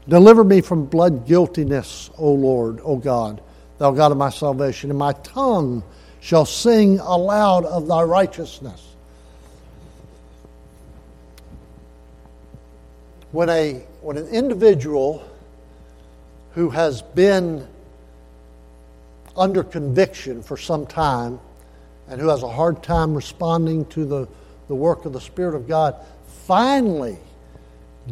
Deliver 0.09 0.43
me 0.43 0.59
from 0.59 0.87
blood 0.87 1.25
guiltiness, 1.25 2.09
O 2.17 2.33
Lord, 2.33 2.81
O 2.83 2.97
God, 2.97 3.41
thou 3.77 3.91
God 3.91 4.11
of 4.11 4.17
my 4.17 4.29
salvation, 4.29 4.89
and 4.89 4.99
my 4.99 5.13
tongue 5.23 5.83
shall 6.19 6.45
sing 6.45 6.99
aloud 6.99 7.65
of 7.65 7.87
thy 7.87 8.01
righteousness. 8.01 8.81
When, 13.31 13.49
a, 13.49 13.85
when 14.01 14.17
an 14.17 14.27
individual 14.29 15.27
who 16.53 16.69
has 16.69 17.01
been 17.01 17.67
under 19.35 19.63
conviction 19.63 20.41
for 20.41 20.55
some 20.55 20.85
time 20.85 21.39
and 22.07 22.21
who 22.21 22.29
has 22.29 22.43
a 22.43 22.49
hard 22.49 22.81
time 22.81 23.13
responding 23.13 23.85
to 23.87 24.05
the, 24.05 24.27
the 24.67 24.75
work 24.75 25.05
of 25.05 25.13
the 25.13 25.21
Spirit 25.21 25.55
of 25.55 25.67
God 25.67 25.95
finally 26.47 27.17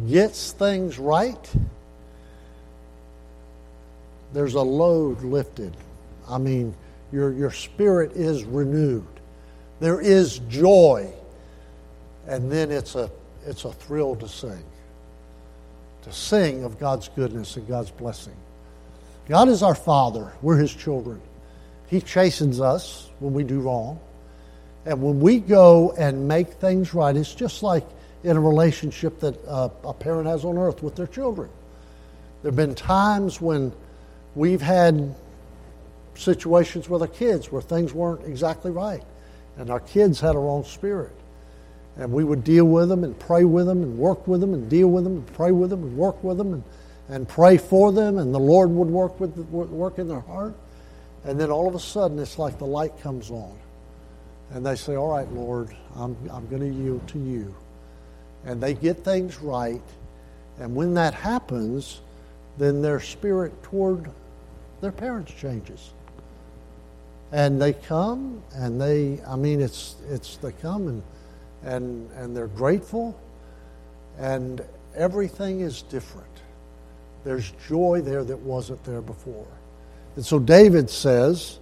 gets 0.08 0.52
things 0.52 0.98
right, 0.98 1.50
there's 4.34 4.54
a 4.54 4.62
load 4.62 5.22
lifted. 5.22 5.76
I 6.28 6.38
mean, 6.38 6.74
your, 7.12 7.32
your 7.32 7.50
spirit 7.50 8.12
is 8.12 8.44
renewed. 8.44 9.06
There 9.80 10.00
is 10.00 10.40
joy. 10.48 11.12
And 12.26 12.50
then 12.50 12.70
it's 12.70 12.94
a, 12.94 13.10
it's 13.46 13.64
a 13.64 13.72
thrill 13.72 14.16
to 14.16 14.28
sing 14.28 14.64
to 16.04 16.12
sing 16.12 16.64
of 16.64 16.78
God's 16.78 17.08
goodness 17.08 17.56
and 17.56 17.66
God's 17.66 17.90
blessing. 17.90 18.36
God 19.26 19.48
is 19.48 19.62
our 19.62 19.74
Father. 19.74 20.32
We're 20.42 20.58
His 20.58 20.74
children. 20.74 21.20
He 21.88 22.00
chastens 22.00 22.60
us 22.60 23.10
when 23.20 23.32
we 23.32 23.42
do 23.42 23.60
wrong. 23.60 23.98
And 24.84 25.02
when 25.02 25.20
we 25.20 25.38
go 25.38 25.92
and 25.92 26.28
make 26.28 26.52
things 26.54 26.92
right, 26.92 27.16
it's 27.16 27.34
just 27.34 27.62
like 27.62 27.86
in 28.22 28.36
a 28.36 28.40
relationship 28.40 29.18
that 29.20 29.42
uh, 29.46 29.70
a 29.82 29.94
parent 29.94 30.26
has 30.26 30.44
on 30.44 30.58
earth 30.58 30.82
with 30.82 30.94
their 30.94 31.06
children. 31.06 31.48
There 32.42 32.50
have 32.50 32.56
been 32.56 32.74
times 32.74 33.40
when 33.40 33.72
we've 34.34 34.62
had 34.62 35.14
situations 36.14 36.88
with 36.88 37.02
our 37.02 37.08
kids 37.08 37.50
where 37.50 37.62
things 37.62 37.92
weren't 37.92 38.24
exactly 38.26 38.70
right, 38.70 39.02
and 39.56 39.70
our 39.70 39.80
kids 39.80 40.20
had 40.20 40.34
a 40.34 40.38
wrong 40.38 40.64
spirit. 40.64 41.12
And 41.96 42.12
we 42.12 42.24
would 42.24 42.42
deal 42.42 42.64
with 42.64 42.88
them 42.88 43.04
and 43.04 43.16
pray 43.18 43.44
with 43.44 43.66
them 43.66 43.82
and 43.82 43.98
work 43.98 44.26
with 44.26 44.40
them 44.40 44.52
and 44.52 44.68
deal 44.68 44.88
with 44.88 45.04
them 45.04 45.18
and 45.18 45.26
pray 45.34 45.52
with 45.52 45.70
them 45.70 45.84
and 45.84 45.96
work 45.96 46.22
with 46.24 46.38
them 46.38 46.54
and, 46.54 46.64
and 47.08 47.28
pray 47.28 47.56
for 47.56 47.92
them, 47.92 48.18
and 48.18 48.34
the 48.34 48.40
Lord 48.40 48.70
would 48.70 48.88
work, 48.88 49.20
with, 49.20 49.36
work 49.36 49.98
in 49.98 50.08
their 50.08 50.20
heart. 50.20 50.54
And 51.24 51.40
then 51.40 51.50
all 51.50 51.68
of 51.68 51.74
a 51.74 51.80
sudden, 51.80 52.18
it's 52.18 52.38
like 52.38 52.58
the 52.58 52.66
light 52.66 53.00
comes 53.00 53.30
on. 53.30 53.56
And 54.50 54.64
they 54.64 54.76
say, 54.76 54.94
All 54.94 55.08
right, 55.08 55.30
Lord, 55.32 55.74
I'm, 55.96 56.16
I'm 56.30 56.46
going 56.48 56.60
to 56.60 56.82
yield 56.82 57.06
to 57.08 57.18
you. 57.18 57.54
And 58.44 58.60
they 58.60 58.74
get 58.74 59.04
things 59.04 59.40
right. 59.40 59.82
And 60.60 60.74
when 60.74 60.94
that 60.94 61.14
happens, 61.14 62.00
then 62.58 62.82
their 62.82 63.00
spirit 63.00 63.62
toward 63.62 64.10
their 64.84 64.92
parents 64.92 65.32
changes. 65.32 65.90
And 67.32 67.60
they 67.60 67.72
come 67.72 68.42
and 68.54 68.80
they, 68.80 69.20
I 69.26 69.34
mean, 69.34 69.60
it's, 69.60 69.96
it's 70.10 70.36
they 70.36 70.52
come 70.52 70.86
and 70.88 71.02
and, 71.64 72.10
and 72.12 72.36
they're 72.36 72.46
grateful, 72.46 73.18
and 74.18 74.62
everything 74.94 75.60
is 75.60 75.82
different. 75.82 76.28
There's 77.24 77.52
joy 77.68 78.02
there 78.02 78.22
that 78.24 78.38
wasn't 78.38 78.84
there 78.84 79.00
before. 79.00 79.46
And 80.16 80.24
so 80.24 80.38
David 80.38 80.90
says, 80.90 81.58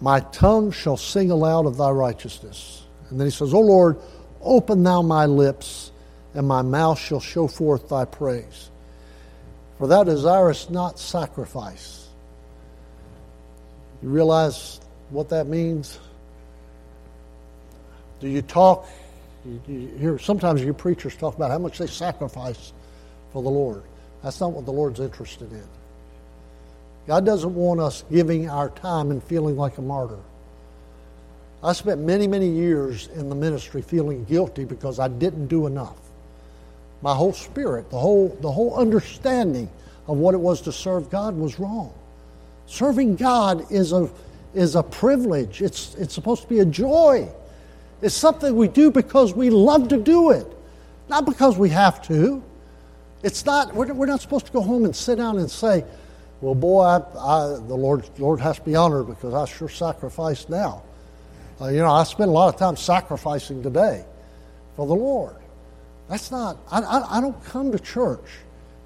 My 0.00 0.20
tongue 0.20 0.70
shall 0.70 0.96
sing 0.96 1.30
aloud 1.30 1.66
of 1.66 1.76
thy 1.76 1.90
righteousness. 1.90 2.82
And 3.08 3.18
then 3.18 3.26
he 3.26 3.30
says, 3.30 3.54
O 3.54 3.60
Lord, 3.60 3.96
open 4.42 4.82
thou 4.82 5.02
my 5.02 5.26
lips, 5.26 5.90
and 6.34 6.46
my 6.46 6.62
mouth 6.62 6.98
shall 6.98 7.20
show 7.20 7.48
forth 7.48 7.88
thy 7.88 8.04
praise. 8.04 8.70
For 9.80 9.86
thou 9.86 10.04
desirest 10.04 10.70
not 10.70 10.98
sacrifice. 10.98 12.06
You 14.02 14.10
realize 14.10 14.78
what 15.08 15.30
that 15.30 15.46
means? 15.46 15.98
Do 18.20 18.28
you 18.28 18.42
talk? 18.42 18.86
You, 19.46 19.62
you 19.66 19.86
hear 19.98 20.18
sometimes 20.18 20.62
your 20.62 20.74
preachers 20.74 21.16
talk 21.16 21.34
about 21.34 21.50
how 21.50 21.56
much 21.56 21.78
they 21.78 21.86
sacrifice 21.86 22.74
for 23.32 23.42
the 23.42 23.48
Lord. 23.48 23.82
That's 24.22 24.38
not 24.38 24.52
what 24.52 24.66
the 24.66 24.70
Lord's 24.70 25.00
interested 25.00 25.50
in. 25.50 25.66
God 27.06 27.24
doesn't 27.24 27.54
want 27.54 27.80
us 27.80 28.04
giving 28.12 28.50
our 28.50 28.68
time 28.68 29.10
and 29.10 29.24
feeling 29.24 29.56
like 29.56 29.78
a 29.78 29.82
martyr. 29.82 30.18
I 31.64 31.72
spent 31.72 32.02
many, 32.02 32.26
many 32.26 32.50
years 32.50 33.08
in 33.14 33.30
the 33.30 33.34
ministry 33.34 33.80
feeling 33.80 34.24
guilty 34.24 34.66
because 34.66 34.98
I 34.98 35.08
didn't 35.08 35.46
do 35.46 35.66
enough. 35.66 35.96
My 37.02 37.14
whole 37.14 37.32
spirit, 37.32 37.90
the 37.90 37.98
whole, 37.98 38.36
the 38.40 38.50
whole 38.50 38.74
understanding 38.76 39.68
of 40.06 40.18
what 40.18 40.34
it 40.34 40.38
was 40.38 40.60
to 40.62 40.72
serve 40.72 41.10
God 41.10 41.36
was 41.36 41.58
wrong. 41.58 41.92
Serving 42.66 43.16
God 43.16 43.70
is 43.70 43.92
a, 43.92 44.10
is 44.54 44.76
a 44.76 44.82
privilege, 44.82 45.62
it's, 45.62 45.94
it's 45.94 46.14
supposed 46.14 46.42
to 46.42 46.48
be 46.48 46.60
a 46.60 46.64
joy. 46.64 47.28
It's 48.02 48.14
something 48.14 48.56
we 48.56 48.68
do 48.68 48.90
because 48.90 49.34
we 49.34 49.50
love 49.50 49.88
to 49.88 49.98
do 49.98 50.30
it, 50.30 50.46
not 51.08 51.26
because 51.26 51.58
we 51.58 51.68
have 51.70 52.02
to. 52.08 52.42
It's 53.22 53.44
not, 53.44 53.74
we're, 53.74 53.92
we're 53.92 54.06
not 54.06 54.22
supposed 54.22 54.46
to 54.46 54.52
go 54.52 54.62
home 54.62 54.84
and 54.84 54.96
sit 54.96 55.16
down 55.16 55.38
and 55.38 55.50
say, 55.50 55.84
well, 56.40 56.54
boy, 56.54 56.82
I, 56.82 56.96
I, 56.96 57.46
the 57.66 57.74
Lord, 57.74 58.08
Lord 58.18 58.40
has 58.40 58.56
to 58.56 58.62
be 58.62 58.74
honored 58.74 59.08
because 59.08 59.34
I 59.34 59.44
sure 59.44 59.68
sacrificed 59.68 60.48
now. 60.48 60.82
Uh, 61.60 61.68
you 61.68 61.78
know, 61.78 61.92
I 61.92 62.04
spent 62.04 62.30
a 62.30 62.32
lot 62.32 62.54
of 62.54 62.58
time 62.58 62.76
sacrificing 62.76 63.62
today 63.62 64.04
for 64.76 64.86
the 64.86 64.94
Lord. 64.94 65.36
That's 66.10 66.32
not, 66.32 66.58
I, 66.72 66.80
I, 66.80 67.18
I 67.18 67.20
don't 67.20 67.42
come 67.44 67.70
to 67.70 67.78
church 67.78 68.24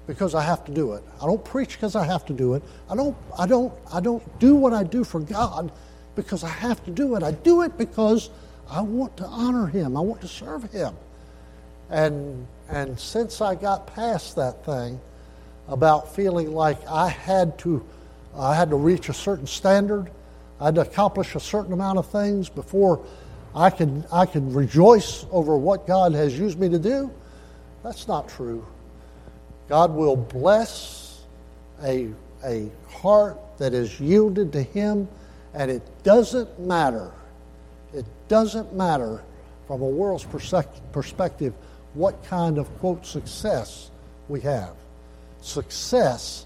because 0.05 0.35
I 0.35 0.43
have 0.43 0.63
to 0.65 0.71
do 0.71 0.93
it. 0.93 1.03
I 1.19 1.25
don't 1.25 1.43
preach 1.43 1.71
because 1.71 1.95
I 1.95 2.05
have 2.05 2.23
to 2.27 2.33
do 2.33 2.53
it. 2.53 2.61
I 2.87 2.95
don't, 2.95 3.17
I 3.37 3.47
don't, 3.47 3.73
I 3.91 3.99
don't 3.99 4.39
do 4.39 4.55
what 4.55 4.73
I 4.73 4.83
do 4.83 5.03
for 5.03 5.19
God 5.19 5.71
because 6.15 6.43
I 6.43 6.49
have 6.49 6.85
to 6.85 6.91
do 6.91 7.15
it. 7.15 7.23
I 7.23 7.31
do 7.31 7.63
it 7.63 7.79
because 7.79 8.29
I 8.69 8.81
want 8.81 9.17
to 9.17 9.25
honor 9.25 9.65
Him. 9.65 9.97
I 9.97 10.01
want 10.01 10.21
to 10.21 10.27
serve 10.27 10.71
Him. 10.71 10.93
And, 11.89 12.45
and 12.69 12.99
since 12.99 13.41
I 13.41 13.55
got 13.55 13.87
past 13.87 14.35
that 14.35 14.63
thing 14.63 14.99
about 15.67 16.15
feeling 16.15 16.53
like 16.53 16.77
I 16.87 17.09
had 17.09 17.57
to, 17.59 17.83
I 18.37 18.53
had 18.53 18.69
to 18.69 18.75
reach 18.75 19.09
a 19.09 19.13
certain 19.13 19.47
standard, 19.47 20.11
I 20.61 20.65
had 20.65 20.75
to 20.75 20.81
accomplish 20.81 21.33
a 21.33 21.39
certain 21.39 21.73
amount 21.73 21.97
of 21.97 22.07
things 22.07 22.49
before 22.49 23.03
I 23.55 23.69
can, 23.69 24.03
I 24.11 24.25
could 24.25 24.53
rejoice 24.53 25.25
over 25.31 25.57
what 25.57 25.87
God 25.87 26.13
has 26.13 26.37
used 26.37 26.59
me 26.59 26.67
to 26.69 26.77
do, 26.77 27.09
that's 27.83 28.07
not 28.07 28.27
true. 28.27 28.65
God 29.69 29.93
will 29.93 30.17
bless 30.17 31.23
a, 31.81 32.09
a 32.43 32.69
heart 32.89 33.39
that 33.57 33.73
is 33.73 33.97
yielded 33.99 34.51
to 34.51 34.61
Him, 34.61 35.07
and 35.53 35.71
it 35.71 35.81
doesn't 36.03 36.59
matter. 36.59 37.13
It 37.93 38.05
doesn't 38.27 38.75
matter 38.75 39.23
from 39.67 39.81
a 39.81 39.87
world's 39.87 40.25
perspective 40.91 41.53
what 41.93 42.21
kind 42.25 42.57
of, 42.57 42.67
quote, 42.79 43.05
success 43.05 43.89
we 44.27 44.41
have. 44.41 44.75
Success 45.41 46.45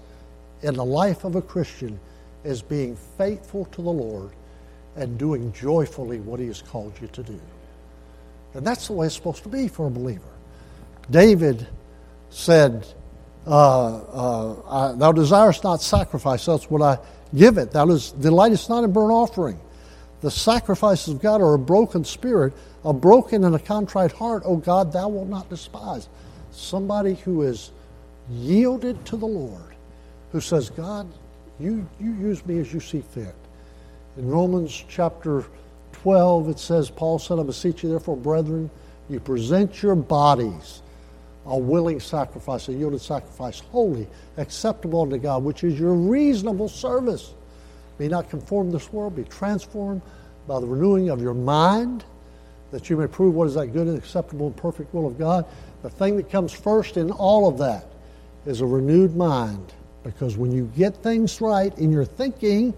in 0.62 0.74
the 0.74 0.84
life 0.84 1.24
of 1.24 1.34
a 1.34 1.42
Christian 1.42 1.98
is 2.44 2.62
being 2.62 2.96
faithful 3.18 3.64
to 3.66 3.82
the 3.82 3.90
Lord 3.90 4.30
and 5.00 5.18
doing 5.18 5.52
joyfully 5.52 6.20
what 6.20 6.40
He 6.40 6.46
has 6.46 6.62
called 6.62 6.92
you 7.00 7.08
to 7.08 7.22
do. 7.22 7.40
And 8.54 8.66
that's 8.66 8.86
the 8.86 8.92
way 8.92 9.06
it's 9.06 9.14
supposed 9.14 9.42
to 9.44 9.48
be 9.48 9.68
for 9.68 9.86
a 9.86 9.90
believer. 9.90 10.22
David 11.10 11.66
said, 12.30 12.86
uh, 13.46 13.98
uh, 13.98 14.92
Thou 14.94 15.12
desirest 15.12 15.64
not 15.64 15.82
sacrifice, 15.82 16.46
that's 16.46 16.70
what 16.70 16.82
I 16.82 16.98
give 17.34 17.58
it. 17.58 17.72
Thou 17.72 17.86
delightest 17.86 18.68
not 18.68 18.84
in 18.84 18.92
burnt 18.92 19.12
offering. 19.12 19.58
The 20.20 20.30
sacrifices 20.30 21.14
of 21.14 21.22
God 21.22 21.40
are 21.40 21.54
a 21.54 21.58
broken 21.58 22.04
spirit, 22.04 22.52
a 22.84 22.92
broken 22.92 23.44
and 23.44 23.54
a 23.54 23.58
contrite 23.58 24.12
heart, 24.12 24.42
O 24.44 24.56
God, 24.56 24.92
thou 24.92 25.08
wilt 25.08 25.28
not 25.28 25.48
despise. 25.48 26.08
Somebody 26.50 27.14
who 27.14 27.42
is 27.42 27.70
yielded 28.28 29.04
to 29.06 29.16
the 29.16 29.26
Lord, 29.26 29.74
who 30.32 30.40
says, 30.40 30.68
God, 30.68 31.08
you, 31.58 31.88
you 31.98 32.12
use 32.12 32.44
me 32.44 32.58
as 32.58 32.72
you 32.72 32.80
see 32.80 33.00
fit. 33.00 33.34
In 34.16 34.28
Romans 34.28 34.84
chapter 34.88 35.44
12, 35.92 36.48
it 36.50 36.58
says, 36.58 36.90
Paul 36.90 37.18
said, 37.18 37.38
I 37.38 37.42
beseech 37.42 37.82
you, 37.82 37.90
therefore, 37.90 38.16
brethren, 38.16 38.70
you 39.08 39.20
present 39.20 39.82
your 39.82 39.94
bodies 39.94 40.82
a 41.46 41.56
willing 41.56 42.00
sacrifice, 42.00 42.68
a 42.68 42.72
yielded 42.72 43.00
sacrifice, 43.00 43.60
holy, 43.60 44.06
acceptable 44.36 45.02
unto 45.02 45.18
God, 45.18 45.42
which 45.42 45.64
is 45.64 45.78
your 45.78 45.94
reasonable 45.94 46.68
service. 46.68 47.34
Be 47.98 48.08
not 48.08 48.30
conformed 48.30 48.72
to 48.72 48.78
this 48.78 48.92
world, 48.92 49.16
be 49.16 49.24
transformed 49.24 50.02
by 50.46 50.60
the 50.60 50.66
renewing 50.66 51.08
of 51.08 51.20
your 51.20 51.34
mind, 51.34 52.04
that 52.70 52.88
you 52.88 52.96
may 52.96 53.06
prove 53.06 53.34
what 53.34 53.46
is 53.46 53.54
that 53.54 53.68
good 53.68 53.88
and 53.88 53.98
acceptable 53.98 54.46
and 54.46 54.56
perfect 54.56 54.94
will 54.94 55.06
of 55.06 55.18
God. 55.18 55.44
The 55.82 55.90
thing 55.90 56.16
that 56.16 56.30
comes 56.30 56.52
first 56.52 56.96
in 56.96 57.10
all 57.10 57.48
of 57.48 57.58
that 57.58 57.86
is 58.46 58.60
a 58.60 58.66
renewed 58.66 59.16
mind. 59.16 59.72
Because 60.04 60.36
when 60.36 60.52
you 60.52 60.70
get 60.76 60.96
things 61.02 61.40
right 61.40 61.76
in 61.78 61.90
your 61.90 62.04
thinking, 62.04 62.74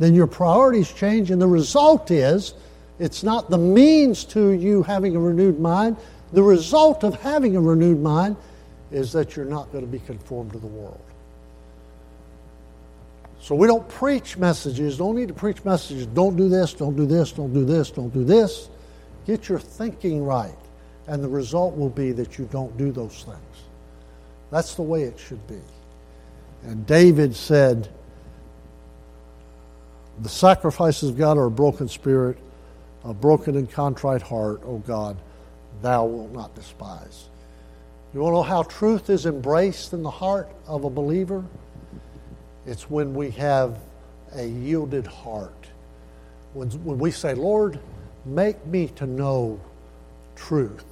then 0.00 0.14
your 0.14 0.26
priorities 0.26 0.90
change, 0.90 1.30
and 1.30 1.40
the 1.40 1.46
result 1.46 2.10
is 2.10 2.54
it's 2.98 3.22
not 3.22 3.50
the 3.50 3.58
means 3.58 4.24
to 4.24 4.50
you 4.50 4.82
having 4.82 5.14
a 5.14 5.20
renewed 5.20 5.60
mind. 5.60 5.98
The 6.32 6.42
result 6.42 7.04
of 7.04 7.20
having 7.20 7.54
a 7.54 7.60
renewed 7.60 8.00
mind 8.00 8.36
is 8.90 9.12
that 9.12 9.36
you're 9.36 9.44
not 9.44 9.70
going 9.72 9.84
to 9.84 9.90
be 9.90 9.98
conformed 9.98 10.52
to 10.52 10.58
the 10.58 10.66
world. 10.66 11.00
So 13.42 13.54
we 13.54 13.66
don't 13.66 13.86
preach 13.90 14.38
messages, 14.38 14.96
don't 14.96 15.16
need 15.16 15.28
to 15.28 15.34
preach 15.34 15.64
messages. 15.66 16.06
Don't 16.06 16.34
do 16.34 16.48
this, 16.48 16.72
don't 16.72 16.96
do 16.96 17.04
this, 17.04 17.32
don't 17.32 17.52
do 17.52 17.66
this, 17.66 17.90
don't 17.90 18.12
do 18.12 18.24
this. 18.24 18.70
Get 19.26 19.50
your 19.50 19.58
thinking 19.58 20.24
right, 20.24 20.56
and 21.08 21.22
the 21.22 21.28
result 21.28 21.76
will 21.76 21.90
be 21.90 22.12
that 22.12 22.38
you 22.38 22.48
don't 22.50 22.74
do 22.78 22.90
those 22.90 23.24
things. 23.24 23.64
That's 24.50 24.74
the 24.74 24.82
way 24.82 25.02
it 25.02 25.18
should 25.18 25.46
be. 25.46 25.60
And 26.64 26.86
David 26.86 27.36
said, 27.36 27.88
The 30.22 30.28
sacrifices 30.28 31.10
of 31.10 31.18
God 31.18 31.38
are 31.38 31.46
a 31.46 31.50
broken 31.50 31.88
spirit, 31.88 32.38
a 33.04 33.14
broken 33.14 33.56
and 33.56 33.70
contrite 33.70 34.22
heart, 34.22 34.60
O 34.64 34.78
God, 34.78 35.16
thou 35.80 36.04
wilt 36.04 36.32
not 36.32 36.54
despise. 36.54 37.28
You 38.12 38.20
want 38.20 38.32
to 38.32 38.36
know 38.36 38.42
how 38.42 38.64
truth 38.64 39.08
is 39.08 39.24
embraced 39.24 39.92
in 39.92 40.02
the 40.02 40.10
heart 40.10 40.48
of 40.66 40.84
a 40.84 40.90
believer? 40.90 41.44
It's 42.66 42.90
when 42.90 43.14
we 43.14 43.30
have 43.32 43.78
a 44.34 44.44
yielded 44.44 45.06
heart. 45.06 45.66
When, 46.52 46.68
when 46.84 46.98
we 46.98 47.10
say, 47.12 47.34
Lord, 47.34 47.78
make 48.26 48.64
me 48.66 48.88
to 48.96 49.06
know 49.06 49.60
truth. 50.36 50.84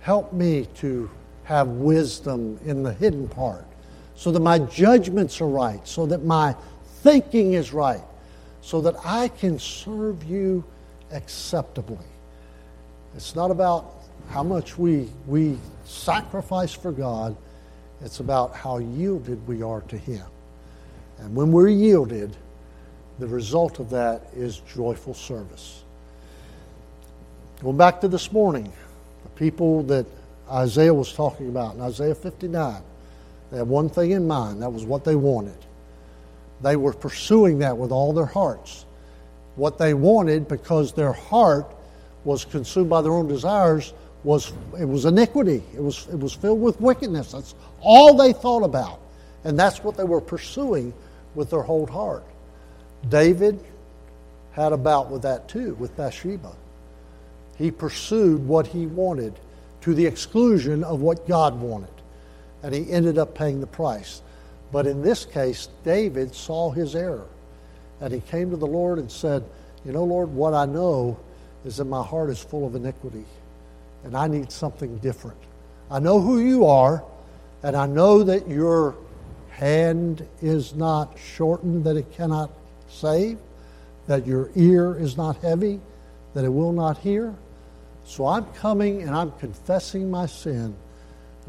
Help 0.00 0.32
me 0.32 0.66
to 0.76 1.10
have 1.44 1.68
wisdom 1.68 2.58
in 2.64 2.82
the 2.82 2.92
hidden 2.92 3.28
part 3.28 3.66
so 4.14 4.30
that 4.32 4.40
my 4.40 4.58
judgments 4.58 5.40
are 5.40 5.48
right, 5.48 5.86
so 5.86 6.06
that 6.06 6.24
my 6.24 6.54
thinking 7.02 7.54
is 7.54 7.72
right, 7.72 8.02
so 8.68 8.82
that 8.82 8.94
I 9.02 9.28
can 9.28 9.58
serve 9.58 10.22
you 10.24 10.62
acceptably. 11.10 12.04
It's 13.16 13.34
not 13.34 13.50
about 13.50 13.94
how 14.28 14.42
much 14.42 14.76
we, 14.76 15.08
we 15.26 15.56
sacrifice 15.86 16.74
for 16.74 16.92
God, 16.92 17.34
it's 18.02 18.20
about 18.20 18.54
how 18.54 18.76
yielded 18.76 19.48
we 19.48 19.62
are 19.62 19.80
to 19.80 19.96
Him. 19.96 20.26
And 21.18 21.34
when 21.34 21.50
we're 21.50 21.70
yielded, 21.70 22.36
the 23.18 23.26
result 23.26 23.78
of 23.78 23.88
that 23.88 24.26
is 24.36 24.60
joyful 24.74 25.14
service. 25.14 25.82
Going 27.62 27.78
back 27.78 28.02
to 28.02 28.08
this 28.08 28.30
morning, 28.32 28.70
the 29.22 29.30
people 29.30 29.82
that 29.84 30.04
Isaiah 30.52 30.92
was 30.92 31.10
talking 31.10 31.48
about 31.48 31.74
in 31.74 31.80
Isaiah 31.80 32.14
59, 32.14 32.82
they 33.50 33.56
had 33.56 33.66
one 33.66 33.88
thing 33.88 34.10
in 34.10 34.28
mind 34.28 34.60
that 34.60 34.70
was 34.70 34.84
what 34.84 35.06
they 35.06 35.16
wanted. 35.16 35.56
They 36.60 36.76
were 36.76 36.92
pursuing 36.92 37.58
that 37.60 37.76
with 37.76 37.92
all 37.92 38.12
their 38.12 38.26
hearts. 38.26 38.84
What 39.56 39.78
they 39.78 39.94
wanted, 39.94 40.48
because 40.48 40.92
their 40.92 41.12
heart 41.12 41.74
was 42.24 42.44
consumed 42.44 42.90
by 42.90 43.02
their 43.02 43.12
own 43.12 43.28
desires, 43.28 43.92
was 44.24 44.52
it 44.78 44.84
was 44.84 45.04
iniquity. 45.04 45.62
It 45.74 45.82
was, 45.82 46.06
it 46.08 46.18
was 46.18 46.32
filled 46.32 46.60
with 46.60 46.80
wickedness. 46.80 47.32
That's 47.32 47.54
all 47.80 48.14
they 48.14 48.32
thought 48.32 48.62
about. 48.64 49.00
And 49.44 49.58
that's 49.58 49.82
what 49.82 49.96
they 49.96 50.04
were 50.04 50.20
pursuing 50.20 50.92
with 51.34 51.50
their 51.50 51.62
whole 51.62 51.86
heart. 51.86 52.24
David 53.08 53.60
had 54.52 54.72
a 54.72 54.76
bout 54.76 55.10
with 55.10 55.22
that 55.22 55.48
too, 55.48 55.74
with 55.74 55.96
Bathsheba. 55.96 56.52
He 57.56 57.70
pursued 57.70 58.46
what 58.46 58.66
he 58.66 58.86
wanted 58.86 59.38
to 59.82 59.94
the 59.94 60.06
exclusion 60.06 60.82
of 60.82 61.00
what 61.00 61.28
God 61.28 61.60
wanted. 61.60 61.90
And 62.62 62.74
he 62.74 62.90
ended 62.90 63.18
up 63.18 63.34
paying 63.36 63.60
the 63.60 63.66
price. 63.66 64.20
But 64.70 64.86
in 64.86 65.02
this 65.02 65.24
case, 65.24 65.68
David 65.84 66.34
saw 66.34 66.70
his 66.70 66.94
error. 66.94 67.26
And 68.00 68.12
he 68.12 68.20
came 68.20 68.50
to 68.50 68.56
the 68.56 68.66
Lord 68.66 68.98
and 68.98 69.10
said, 69.10 69.44
You 69.84 69.92
know, 69.92 70.04
Lord, 70.04 70.28
what 70.28 70.54
I 70.54 70.66
know 70.66 71.18
is 71.64 71.78
that 71.78 71.84
my 71.84 72.02
heart 72.02 72.30
is 72.30 72.38
full 72.38 72.66
of 72.66 72.74
iniquity. 72.74 73.24
And 74.04 74.16
I 74.16 74.28
need 74.28 74.52
something 74.52 74.98
different. 74.98 75.38
I 75.90 75.98
know 75.98 76.20
who 76.20 76.38
you 76.38 76.66
are, 76.66 77.02
and 77.62 77.74
I 77.74 77.86
know 77.86 78.22
that 78.22 78.48
your 78.48 78.94
hand 79.50 80.26
is 80.40 80.74
not 80.74 81.16
shortened 81.18 81.84
that 81.84 81.96
it 81.96 82.12
cannot 82.12 82.50
save, 82.88 83.38
that 84.06 84.26
your 84.26 84.50
ear 84.54 84.96
is 84.96 85.16
not 85.16 85.36
heavy, 85.38 85.80
that 86.34 86.44
it 86.44 86.48
will 86.48 86.72
not 86.72 86.98
hear. 86.98 87.34
So 88.04 88.26
I'm 88.26 88.46
coming 88.54 89.02
and 89.02 89.10
I'm 89.10 89.32
confessing 89.32 90.10
my 90.10 90.26
sin, 90.26 90.76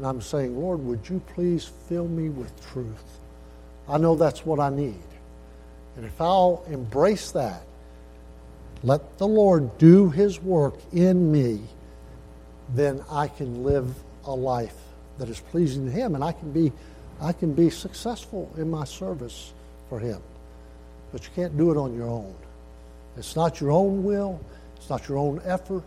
and 0.00 0.06
I'm 0.06 0.22
saying, 0.22 0.58
Lord, 0.58 0.82
would 0.86 1.06
you 1.10 1.20
please 1.34 1.70
fill 1.90 2.08
me 2.08 2.30
with 2.30 2.50
truth? 2.72 3.18
I 3.86 3.98
know 3.98 4.14
that's 4.14 4.46
what 4.46 4.58
I 4.58 4.70
need. 4.70 5.02
And 5.94 6.06
if 6.06 6.18
I'll 6.18 6.64
embrace 6.70 7.32
that, 7.32 7.60
let 8.82 9.18
the 9.18 9.28
Lord 9.28 9.76
do 9.76 10.08
His 10.08 10.40
work 10.40 10.76
in 10.94 11.30
me, 11.30 11.60
then 12.74 13.04
I 13.10 13.28
can 13.28 13.62
live 13.62 13.94
a 14.24 14.34
life 14.34 14.76
that 15.18 15.28
is 15.28 15.38
pleasing 15.38 15.84
to 15.84 15.92
Him, 15.92 16.14
and 16.14 16.24
I 16.24 16.32
can 16.32 16.50
be 16.50 16.72
I 17.20 17.34
can 17.34 17.52
be 17.52 17.68
successful 17.68 18.50
in 18.56 18.70
my 18.70 18.86
service 18.86 19.52
for 19.90 20.00
Him. 20.00 20.22
but 21.12 21.22
you 21.24 21.30
can't 21.34 21.58
do 21.58 21.70
it 21.70 21.76
on 21.76 21.94
your 21.94 22.08
own. 22.08 22.34
It's 23.18 23.36
not 23.36 23.60
your 23.60 23.70
own 23.70 24.02
will, 24.02 24.40
it's 24.76 24.88
not 24.88 25.06
your 25.10 25.18
own 25.18 25.42
effort. 25.44 25.84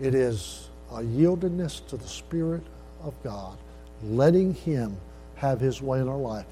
It 0.00 0.14
is 0.14 0.70
a 0.90 1.02
yieldedness 1.02 1.86
to 1.88 1.98
the 1.98 2.08
Spirit 2.08 2.62
of 3.04 3.14
God, 3.22 3.56
letting 4.02 4.54
Him 4.54 4.96
have 5.36 5.60
His 5.60 5.80
way 5.80 6.00
in 6.00 6.08
our 6.08 6.16
life. 6.16 6.46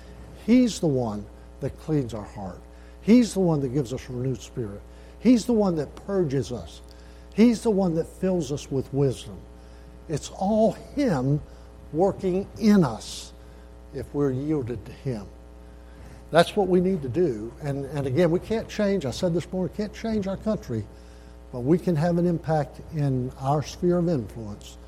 He's 0.46 0.80
the 0.80 0.86
one 0.86 1.24
that 1.60 1.78
cleans 1.80 2.14
our 2.14 2.24
heart. 2.24 2.60
He's 3.00 3.34
the 3.34 3.40
one 3.40 3.60
that 3.60 3.68
gives 3.68 3.92
us 3.92 4.08
a 4.08 4.12
renewed 4.12 4.40
spirit. 4.40 4.80
He's 5.20 5.44
the 5.44 5.52
one 5.52 5.76
that 5.76 5.94
purges 6.06 6.52
us. 6.52 6.80
He's 7.34 7.62
the 7.62 7.70
one 7.70 7.94
that 7.94 8.06
fills 8.06 8.52
us 8.52 8.70
with 8.70 8.92
wisdom. 8.92 9.38
It's 10.08 10.30
all 10.30 10.72
Him 10.72 11.40
working 11.92 12.46
in 12.58 12.84
us 12.84 13.32
if 13.94 14.12
we're 14.14 14.32
yielded 14.32 14.84
to 14.86 14.92
Him. 14.92 15.26
That's 16.30 16.56
what 16.56 16.66
we 16.68 16.80
need 16.80 17.02
to 17.02 17.08
do. 17.08 17.52
And, 17.62 17.84
and 17.86 18.06
again, 18.06 18.30
we 18.30 18.40
can't 18.40 18.68
change, 18.68 19.04
I 19.04 19.10
said 19.10 19.34
this 19.34 19.50
morning, 19.52 19.74
can't 19.76 19.94
change 19.94 20.26
our 20.26 20.38
country, 20.38 20.84
but 21.52 21.60
we 21.60 21.78
can 21.78 21.94
have 21.96 22.16
an 22.16 22.26
impact 22.26 22.80
in 22.94 23.30
our 23.38 23.62
sphere 23.62 23.98
of 23.98 24.08
influence 24.08 24.78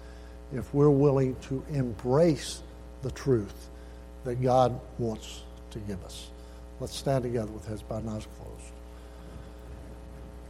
if 0.54 0.72
we're 0.72 0.90
willing 0.90 1.36
to 1.48 1.62
embrace 1.70 2.62
the 3.02 3.10
truth 3.10 3.68
that 4.24 4.42
God 4.42 4.80
wants 4.98 5.42
to 5.70 5.78
give 5.80 6.02
us. 6.04 6.28
Let's 6.80 6.96
stand 6.96 7.24
together 7.24 7.50
with 7.50 7.66
heads 7.66 7.82
bowed 7.82 8.04
and 8.04 8.10
eyes 8.10 8.26
closed. 8.38 8.53